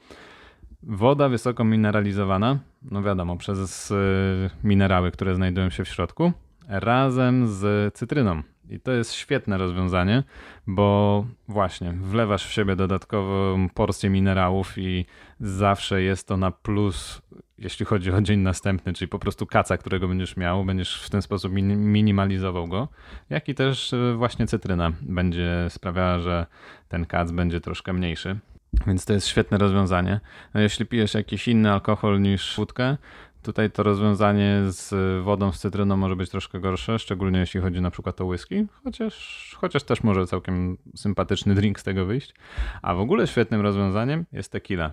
Woda 0.87 1.29
wysoko 1.29 1.65
mineralizowana, 1.65 2.59
no 2.83 3.03
wiadomo, 3.03 3.37
przez 3.37 3.91
y, 3.91 4.51
minerały, 4.65 5.11
które 5.11 5.35
znajdują 5.35 5.71
się 5.71 5.85
w 5.85 5.89
środku, 5.89 6.33
razem 6.69 7.49
z 7.49 7.95
cytryną. 7.95 8.43
I 8.71 8.81
to 8.81 8.93
jest 8.93 9.13
świetne 9.13 9.59
rozwiązanie, 9.59 10.23
bo 10.67 11.27
właśnie 11.49 11.93
wlewasz 11.93 12.47
w 12.47 12.53
siebie 12.53 12.77
dodatkową 12.77 13.69
porcję 13.75 14.11
minerałów 14.11 14.79
i 14.79 15.07
zawsze 15.41 16.03
jest 16.03 16.29
to 16.29 16.37
na 16.37 16.51
plus, 16.51 17.23
jeśli 17.59 17.87
chodzi 17.87 18.13
o 18.13 18.21
dzień 18.21 18.41
następny, 18.41 18.93
czyli 18.93 19.09
po 19.09 19.19
prostu 19.19 19.47
kaca, 19.47 19.77
którego 19.77 20.09
będziesz 20.09 20.37
miał, 20.37 20.65
będziesz 20.65 21.03
w 21.03 21.11
ten 21.11 21.23
sposób 21.23 21.53
minimalizował 21.77 22.69
go, 22.69 22.89
jak 23.31 23.49
i 23.49 23.55
też 23.55 23.93
y, 23.93 24.15
właśnie 24.17 24.47
cytryna 24.47 24.93
będzie 25.03 25.67
sprawiała, 25.69 26.19
że 26.19 26.47
ten 26.89 27.07
kac 27.07 27.31
będzie 27.31 27.61
troszkę 27.61 27.93
mniejszy. 27.93 28.39
Więc 28.87 29.05
to 29.05 29.13
jest 29.13 29.27
świetne 29.27 29.59
rozwiązanie. 29.59 30.21
No 30.55 30.61
jeśli 30.61 30.87
pijesz 30.87 31.15
jakiś 31.15 31.49
inny 31.49 31.73
alkohol 31.73 32.21
niż 32.21 32.57
wódkę, 32.57 32.97
tutaj 33.43 33.71
to 33.71 33.83
rozwiązanie 33.83 34.63
z 34.67 34.95
wodą 35.25 35.53
z 35.53 35.59
cytryną 35.59 35.97
może 35.97 36.17
być 36.17 36.31
troszkę 36.31 36.61
gorsze, 36.61 36.99
szczególnie 36.99 37.39
jeśli 37.39 37.61
chodzi 37.61 37.81
na 37.81 37.91
przykład 37.91 38.21
o 38.21 38.25
whisky, 38.25 38.67
chociaż, 38.85 39.57
chociaż 39.61 39.83
też 39.83 40.03
może 40.03 40.27
całkiem 40.27 40.79
sympatyczny 40.95 41.55
drink 41.55 41.81
z 41.81 41.83
tego 41.83 42.07
wyjść. 42.07 42.35
A 42.83 42.95
w 42.95 43.01
ogóle 43.01 43.27
świetnym 43.27 43.61
rozwiązaniem 43.61 44.25
jest 44.33 44.53
tequila. 44.53 44.91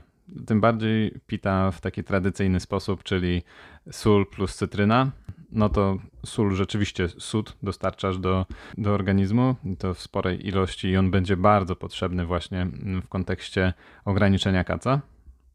Tym 0.48 0.62
bardziej 0.62 1.20
pita 1.28 1.72
w 1.72 1.82
taki 1.82 2.04
tradycyjny 2.04 2.60
sposób, 2.60 3.04
czyli 3.04 3.44
sól 3.92 4.26
plus 4.26 4.56
cytryna 4.56 5.12
no 5.52 5.70
to 5.70 5.98
sól 6.26 6.56
rzeczywiście 6.56 7.10
sód 7.10 7.58
dostarczasz 7.64 8.18
do, 8.18 8.46
do 8.78 8.94
organizmu, 8.94 9.56
to 9.80 9.94
w 9.94 10.02
sporej 10.02 10.48
ilości 10.48 10.88
i 10.88 10.98
on 10.98 11.12
będzie 11.12 11.38
bardzo 11.38 11.76
potrzebny 11.76 12.26
właśnie 12.26 12.68
w 13.04 13.08
kontekście 13.08 13.74
ograniczenia 14.06 14.64
kaca. 14.64 15.02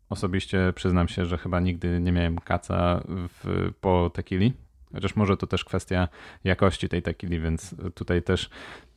Osobiście 0.08 0.72
przyznam 0.74 1.08
się, 1.08 1.24
że 1.24 1.38
chyba 1.38 1.60
nigdy 1.60 2.00
nie 2.00 2.12
miałem 2.12 2.38
kaca 2.38 3.00
w, 3.08 3.70
po 3.80 4.10
tekili, 4.14 4.52
chociaż 4.92 5.16
może 5.16 5.36
to 5.36 5.46
też 5.46 5.64
kwestia 5.64 6.08
jakości 6.44 6.88
tej 6.88 7.02
tekili, 7.02 7.40
więc 7.40 7.74
tutaj 7.94 8.22
też 8.22 8.50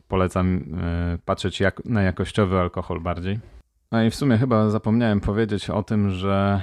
polecam 0.08 0.76
e, 0.82 1.18
patrzeć 1.26 1.60
jak, 1.60 1.86
na 1.86 2.02
jakościowy 2.02 2.60
alkohol 2.60 3.00
bardziej. 3.00 3.40
No 3.92 4.04
i 4.04 4.10
w 4.10 4.16
sumie 4.16 4.38
chyba 4.38 4.70
zapomniałem 4.70 5.20
powiedzieć 5.20 5.70
o 5.70 5.84
tym, 5.84 6.12
że 6.12 6.62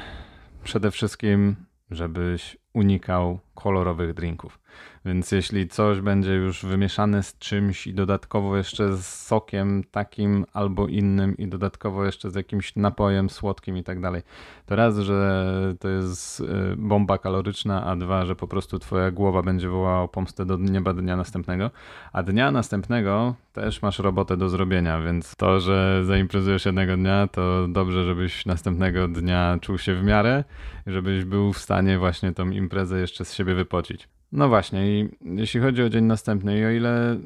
przede 0.65 0.91
wszystkim, 0.91 1.57
żebyś 1.91 2.57
unikał 2.77 3.39
kolorowych 3.55 4.15
drinków. 4.15 4.59
Więc 5.07 5.33
jeśli 5.33 5.69
coś 5.69 6.01
będzie 6.01 6.35
już 6.35 6.65
wymieszane 6.65 7.23
z 7.23 7.39
czymś 7.39 7.87
i 7.87 7.95
dodatkowo 7.95 8.57
jeszcze 8.57 8.97
z 8.97 9.07
sokiem 9.07 9.85
takim 9.91 10.47
albo 10.53 10.87
innym 10.87 11.37
i 11.37 11.49
dodatkowo 11.49 12.05
jeszcze 12.05 12.31
z 12.31 12.35
jakimś 12.35 12.77
napojem 12.77 13.31
słodkim 13.31 13.77
i 13.77 13.85
tak 13.85 14.01
dalej, 14.01 14.23
to 14.67 14.77
raz, 14.77 14.99
że 14.99 15.47
to 15.81 15.89
jest 15.89 16.41
y, 16.41 16.45
bomba 16.77 17.19
kaloryczna, 17.19 17.85
a 17.85 17.97
dwa, 17.97 18.25
że 18.25 18.37
po 18.37 18.49
prostu 18.49 18.79
twoja 18.79 19.11
głowa 19.11 19.43
będzie 19.43 19.69
wołała 19.69 20.09
pomstę 20.09 20.47
do 20.47 20.57
nieba 20.57 20.93
dnia 20.93 21.17
następnego, 21.17 21.71
a 22.13 22.23
dnia 22.23 22.51
następnego 22.51 23.35
też 23.53 23.83
masz 23.83 23.99
robotę 23.99 24.37
do 24.37 24.49
zrobienia, 24.49 25.01
więc 25.01 25.37
to, 25.37 25.61
że 25.61 26.05
zaimprezujesz 26.05 26.67
jednego 26.67 26.97
dnia, 26.97 27.27
to 27.27 27.69
dobrze, 27.69 28.05
żebyś 28.05 28.47
następnego 28.47 29.09
dnia 29.09 29.59
czuł 29.61 29.79
się 29.79 29.95
w 29.95 30.05
miarę, 30.05 30.45
żebyś 30.87 31.25
był 31.25 31.53
w 31.53 31.59
stanie 31.59 31.99
właśnie 31.99 32.33
tą 32.33 32.51
imprezę 32.51 33.01
jeszcze 33.01 33.25
z 33.25 33.35
siebie 33.35 33.55
wypocić. 33.55 34.16
No 34.33 34.49
właśnie, 34.49 35.01
i 35.01 35.09
jeśli 35.21 35.61
chodzi 35.61 35.83
o 35.83 35.89
dzień 35.89 36.05
następny, 36.05 36.59
i 36.59 36.65
o 36.65 36.71
ile 36.71 37.19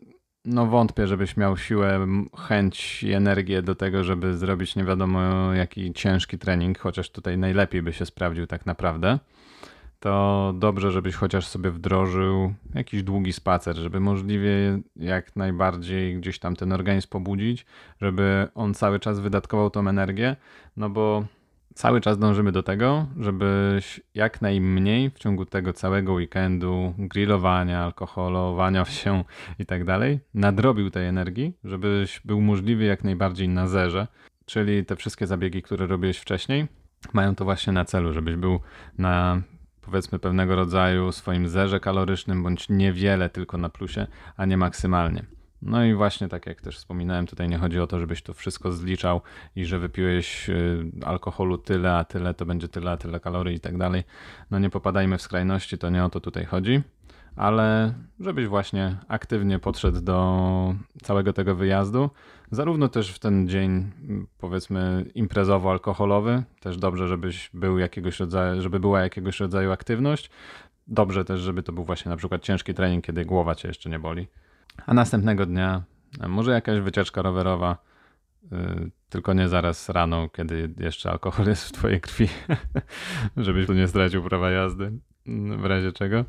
no 0.44 0.66
wątpię, 0.66 1.06
żebyś 1.06 1.36
miał 1.36 1.56
siłę, 1.56 2.06
chęć 2.36 3.02
i 3.02 3.12
energię 3.12 3.62
do 3.62 3.74
tego, 3.74 4.04
żeby 4.04 4.38
zrobić 4.38 4.76
nie 4.76 4.84
wiadomo 4.84 5.52
jaki 5.54 5.92
ciężki 5.92 6.38
trening, 6.38 6.78
chociaż 6.78 7.10
tutaj 7.10 7.38
najlepiej 7.38 7.82
by 7.82 7.92
się 7.92 8.06
sprawdził 8.06 8.46
tak 8.46 8.66
naprawdę, 8.66 9.18
to 10.00 10.54
dobrze, 10.58 10.92
żebyś 10.92 11.14
chociaż 11.14 11.46
sobie 11.46 11.70
wdrożył 11.70 12.54
jakiś 12.74 13.02
długi 13.02 13.32
spacer, 13.32 13.76
żeby 13.76 14.00
możliwie 14.00 14.80
jak 14.96 15.36
najbardziej 15.36 16.16
gdzieś 16.16 16.38
tam 16.38 16.56
ten 16.56 16.72
organizm 16.72 17.08
pobudzić, 17.08 17.66
żeby 18.00 18.48
on 18.54 18.74
cały 18.74 19.00
czas 19.00 19.20
wydatkował 19.20 19.70
tą 19.70 19.88
energię, 19.88 20.36
no 20.76 20.90
bo 20.90 21.24
cały 21.74 22.00
czas 22.00 22.18
dążymy 22.18 22.52
do 22.52 22.62
tego, 22.62 23.06
żebyś 23.20 24.00
jak 24.14 24.42
najmniej 24.42 25.10
w 25.10 25.18
ciągu 25.18 25.46
tego 25.46 25.72
całego 25.72 26.12
weekendu, 26.12 26.94
grillowania, 26.98 27.84
alkoholowania 27.84 28.84
się 29.00 29.24
i 29.58 29.66
tak 29.66 29.84
dalej, 29.84 30.20
nadrobił 30.34 30.90
tej 30.90 31.06
energii, 31.06 31.56
żebyś 31.64 32.20
był 32.24 32.40
możliwy 32.40 32.84
jak 32.84 33.04
najbardziej 33.04 33.48
na 33.48 33.66
zerze, 33.66 34.06
czyli 34.44 34.84
te 34.84 34.96
wszystkie 34.96 35.26
zabiegi, 35.26 35.62
które 35.62 35.86
robiłeś 35.86 36.18
wcześniej, 36.18 36.66
mają 37.12 37.34
to 37.34 37.44
właśnie 37.44 37.72
na 37.72 37.84
celu, 37.84 38.12
żebyś 38.12 38.36
był 38.36 38.60
na 38.98 39.42
powiedzmy 39.80 40.18
pewnego 40.18 40.56
rodzaju 40.56 41.12
swoim 41.12 41.48
zerze 41.48 41.80
kalorycznym, 41.80 42.42
bądź 42.42 42.68
niewiele 42.68 43.30
tylko 43.30 43.58
na 43.58 43.68
plusie, 43.68 44.06
a 44.36 44.46
nie 44.46 44.56
maksymalnie. 44.56 45.39
No 45.62 45.84
i 45.84 45.94
właśnie 45.94 46.28
tak 46.28 46.46
jak 46.46 46.60
też 46.60 46.76
wspominałem, 46.76 47.26
tutaj 47.26 47.48
nie 47.48 47.58
chodzi 47.58 47.80
o 47.80 47.86
to, 47.86 47.98
żebyś 47.98 48.22
to 48.22 48.34
wszystko 48.34 48.72
zliczał 48.72 49.20
i 49.56 49.64
że 49.64 49.78
wypiłeś 49.78 50.48
y, 50.48 50.84
alkoholu 51.04 51.58
tyle, 51.58 51.96
a 51.96 52.04
tyle, 52.04 52.34
to 52.34 52.46
będzie 52.46 52.68
tyle, 52.68 52.90
a 52.90 52.96
tyle 52.96 53.20
kalorii 53.20 53.56
i 53.56 53.60
tak 53.60 53.78
dalej. 53.78 54.04
No 54.50 54.58
nie 54.58 54.70
popadajmy 54.70 55.18
w 55.18 55.22
skrajności, 55.22 55.78
to 55.78 55.90
nie 55.90 56.04
o 56.04 56.10
to 56.10 56.20
tutaj 56.20 56.44
chodzi, 56.44 56.82
ale 57.36 57.94
żebyś 58.20 58.46
właśnie 58.46 58.96
aktywnie 59.08 59.58
podszedł 59.58 60.00
do 60.00 60.74
całego 61.02 61.32
tego 61.32 61.54
wyjazdu, 61.54 62.10
zarówno 62.50 62.88
też 62.88 63.12
w 63.12 63.18
ten 63.18 63.48
dzień 63.48 63.90
powiedzmy 64.38 65.04
imprezowo-alkoholowy, 65.14 66.42
też 66.60 66.76
dobrze, 66.76 67.08
żebyś 67.08 67.50
był 67.54 67.78
jakiegoś 67.78 68.20
rodzaju, 68.20 68.62
żeby 68.62 68.80
była 68.80 69.00
jakiegoś 69.00 69.40
rodzaju 69.40 69.72
aktywność, 69.72 70.30
dobrze 70.86 71.24
też, 71.24 71.40
żeby 71.40 71.62
to 71.62 71.72
był 71.72 71.84
właśnie 71.84 72.10
na 72.10 72.16
przykład 72.16 72.42
ciężki 72.42 72.74
trening, 72.74 73.04
kiedy 73.04 73.24
głowa 73.24 73.54
cię 73.54 73.68
jeszcze 73.68 73.90
nie 73.90 73.98
boli. 73.98 74.26
A 74.86 74.94
następnego 74.94 75.46
dnia 75.46 75.82
e, 76.20 76.28
może 76.28 76.52
jakaś 76.52 76.80
wycieczka 76.80 77.22
rowerowa, 77.22 77.76
e, 78.52 78.74
tylko 79.08 79.32
nie 79.32 79.48
zaraz 79.48 79.88
rano, 79.88 80.28
kiedy 80.28 80.74
jeszcze 80.78 81.10
alkohol 81.10 81.46
jest 81.46 81.66
w 81.66 81.72
twojej 81.72 82.00
krwi, 82.00 82.28
żebyś 83.36 83.66
tu 83.66 83.72
nie 83.72 83.88
stracił 83.88 84.22
prawa 84.22 84.50
jazdy, 84.50 84.92
w 85.56 85.64
razie 85.64 85.92
czego. 85.92 86.24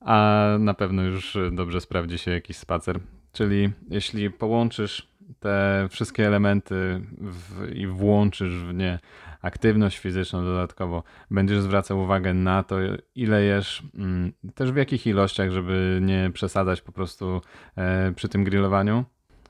A 0.00 0.46
na 0.58 0.74
pewno 0.74 1.02
już 1.02 1.38
dobrze 1.52 1.80
sprawdzi 1.80 2.18
się 2.18 2.30
jakiś 2.30 2.56
spacer. 2.56 3.00
Czyli 3.32 3.72
jeśli 3.88 4.30
połączysz 4.30 5.11
te 5.40 5.86
wszystkie 5.90 6.26
elementy 6.26 7.00
w, 7.20 7.72
i 7.74 7.86
włączysz 7.86 8.54
w 8.54 8.74
nie 8.74 8.98
aktywność 9.42 9.98
fizyczną 9.98 10.44
dodatkowo, 10.44 11.02
będziesz 11.30 11.60
zwracał 11.60 12.00
uwagę 12.00 12.34
na 12.34 12.62
to, 12.62 12.76
ile 13.14 13.42
jesz, 13.42 13.82
mm, 13.94 14.32
też 14.54 14.72
w 14.72 14.76
jakich 14.76 15.06
ilościach, 15.06 15.50
żeby 15.50 15.98
nie 16.02 16.30
przesadzać 16.34 16.80
po 16.80 16.92
prostu 16.92 17.40
e, 17.76 18.12
przy 18.12 18.28
tym 18.28 18.44
grillowaniu. 18.44 19.04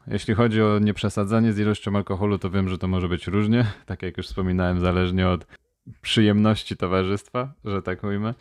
Jeśli 0.06 0.34
chodzi 0.34 0.62
o 0.62 0.78
nieprzesadzanie 0.78 1.52
z 1.52 1.58
ilością 1.58 1.96
alkoholu, 1.96 2.38
to 2.38 2.50
wiem, 2.50 2.68
że 2.68 2.78
to 2.78 2.88
może 2.88 3.08
być 3.08 3.26
różnie, 3.26 3.66
tak 3.86 4.02
jak 4.02 4.16
już 4.16 4.26
wspominałem, 4.26 4.80
zależnie 4.80 5.28
od 5.28 5.46
przyjemności 6.00 6.76
towarzystwa, 6.76 7.52
że 7.64 7.82
tak 7.82 8.04
ujmę. 8.04 8.34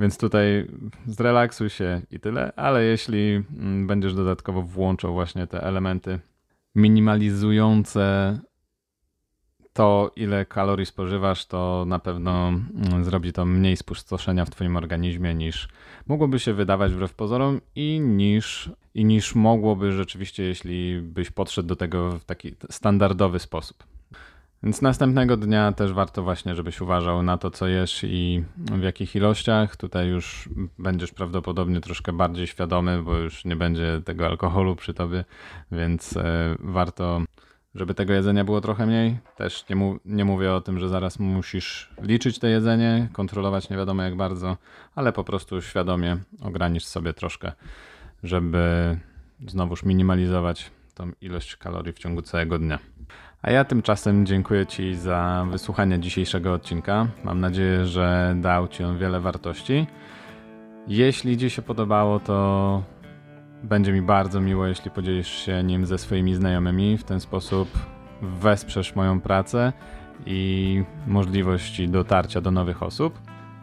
Więc 0.00 0.18
tutaj 0.18 0.66
zrelaksuj 1.06 1.70
się 1.70 2.02
i 2.10 2.20
tyle, 2.20 2.52
ale 2.56 2.84
jeśli 2.84 3.44
mm, 3.58 3.86
będziesz 3.86 4.14
dodatkowo 4.14 4.62
włączał 4.62 5.12
właśnie 5.12 5.46
te 5.46 5.62
elementy 5.62 6.18
minimalizujące 6.74 8.38
to, 9.72 10.12
ile 10.16 10.46
kalorii 10.46 10.86
spożywasz, 10.86 11.46
to 11.46 11.84
na 11.86 11.98
pewno 11.98 12.48
mm, 12.48 13.04
zrobi 13.04 13.32
to 13.32 13.44
mniej 13.44 13.76
spustoszenia 13.76 14.44
w 14.44 14.50
Twoim 14.50 14.76
organizmie 14.76 15.34
niż 15.34 15.68
mogłoby 16.06 16.38
się 16.38 16.54
wydawać 16.54 16.92
wbrew 16.92 17.14
pozorom 17.14 17.60
i 17.74 18.00
niż, 18.00 18.70
i 18.94 19.04
niż 19.04 19.34
mogłoby 19.34 19.92
rzeczywiście, 19.92 20.42
jeśli 20.42 21.00
byś 21.02 21.30
podszedł 21.30 21.68
do 21.68 21.76
tego 21.76 22.10
w 22.18 22.24
taki 22.24 22.54
standardowy 22.70 23.38
sposób. 23.38 23.84
Więc 24.62 24.82
następnego 24.82 25.36
dnia 25.36 25.72
też 25.72 25.92
warto 25.92 26.22
właśnie, 26.22 26.54
żebyś 26.54 26.80
uważał 26.80 27.22
na 27.22 27.38
to, 27.38 27.50
co 27.50 27.68
jesz 27.68 28.04
i 28.04 28.44
w 28.56 28.82
jakich 28.82 29.16
ilościach. 29.16 29.76
Tutaj 29.76 30.08
już 30.08 30.48
będziesz 30.78 31.12
prawdopodobnie 31.12 31.80
troszkę 31.80 32.12
bardziej 32.12 32.46
świadomy, 32.46 33.02
bo 33.02 33.16
już 33.16 33.44
nie 33.44 33.56
będzie 33.56 34.02
tego 34.04 34.26
alkoholu 34.26 34.76
przy 34.76 34.94
tobie, 34.94 35.24
więc 35.72 36.16
e, 36.16 36.56
warto, 36.58 37.22
żeby 37.74 37.94
tego 37.94 38.12
jedzenia 38.12 38.44
było 38.44 38.60
trochę 38.60 38.86
mniej. 38.86 39.18
Też 39.36 39.68
nie, 39.68 39.76
mu 39.76 39.98
nie 40.04 40.24
mówię 40.24 40.52
o 40.52 40.60
tym, 40.60 40.78
że 40.78 40.88
zaraz 40.88 41.18
musisz 41.18 41.90
liczyć 42.02 42.38
to 42.38 42.46
jedzenie, 42.46 43.08
kontrolować 43.12 43.70
nie 43.70 43.76
wiadomo 43.76 44.02
jak 44.02 44.16
bardzo, 44.16 44.56
ale 44.94 45.12
po 45.12 45.24
prostu 45.24 45.62
świadomie 45.62 46.16
ogranicz 46.42 46.84
sobie 46.84 47.12
troszkę, 47.12 47.52
żeby 48.22 48.98
znowuż 49.46 49.82
minimalizować 49.82 50.70
tą 50.94 51.12
ilość 51.20 51.56
kalorii 51.56 51.92
w 51.92 51.98
ciągu 51.98 52.22
całego 52.22 52.58
dnia. 52.58 52.78
A 53.42 53.50
ja 53.50 53.64
tymczasem 53.64 54.26
dziękuję 54.26 54.66
Ci 54.66 54.94
za 54.94 55.46
wysłuchanie 55.50 56.00
dzisiejszego 56.00 56.52
odcinka. 56.52 57.06
Mam 57.24 57.40
nadzieję, 57.40 57.86
że 57.86 58.34
dał 58.40 58.68
Ci 58.68 58.84
on 58.84 58.98
wiele 58.98 59.20
wartości. 59.20 59.86
Jeśli 60.88 61.38
Ci 61.38 61.50
się 61.50 61.62
podobało, 61.62 62.20
to 62.20 62.82
będzie 63.62 63.92
mi 63.92 64.02
bardzo 64.02 64.40
miło, 64.40 64.66
jeśli 64.66 64.90
podzielisz 64.90 65.28
się 65.28 65.62
nim 65.62 65.86
ze 65.86 65.98
swoimi 65.98 66.34
znajomymi. 66.34 66.98
W 66.98 67.04
ten 67.04 67.20
sposób 67.20 67.68
wesprzesz 68.22 68.96
moją 68.96 69.20
pracę 69.20 69.72
i 70.26 70.84
możliwości 71.06 71.88
dotarcia 71.88 72.40
do 72.40 72.50
nowych 72.50 72.82
osób. 72.82 73.18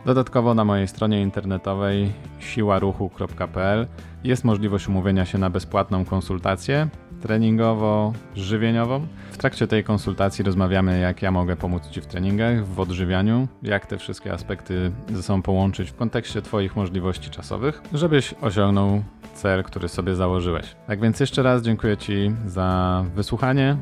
Dodatkowo 0.05 0.53
na 0.53 0.65
mojej 0.65 0.87
stronie 0.87 1.21
internetowej 1.21 2.11
siłaruchu.pl 2.39 3.87
jest 4.23 4.43
możliwość 4.43 4.87
umówienia 4.87 5.25
się 5.25 5.37
na 5.37 5.49
bezpłatną 5.49 6.05
konsultację 6.05 6.87
treningowo-żywieniową. 7.21 9.07
W 9.31 9.37
trakcie 9.37 9.67
tej 9.67 9.83
konsultacji 9.83 10.43
rozmawiamy, 10.43 10.99
jak 10.99 11.21
ja 11.21 11.31
mogę 11.31 11.55
pomóc 11.55 11.89
Ci 11.89 12.01
w 12.01 12.05
treningach, 12.05 12.65
w 12.65 12.79
odżywianiu, 12.79 13.47
jak 13.63 13.85
te 13.85 13.97
wszystkie 13.97 14.33
aspekty 14.33 14.91
ze 15.13 15.23
sobą 15.23 15.41
połączyć 15.41 15.91
w 15.91 15.95
kontekście 15.95 16.41
Twoich 16.41 16.75
możliwości 16.75 17.29
czasowych, 17.29 17.81
żebyś 17.93 18.35
osiągnął 18.41 19.03
cel, 19.33 19.63
który 19.63 19.87
sobie 19.87 20.15
założyłeś. 20.15 20.75
Tak 20.87 21.01
więc 21.01 21.19
jeszcze 21.19 21.43
raz 21.43 21.61
dziękuję 21.61 21.97
Ci 21.97 22.31
za 22.45 23.03
wysłuchanie 23.15 23.77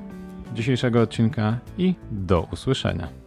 dzisiejszego 0.54 1.02
odcinka 1.02 1.58
i 1.78 1.96
do 2.12 2.48
usłyszenia. 2.52 3.25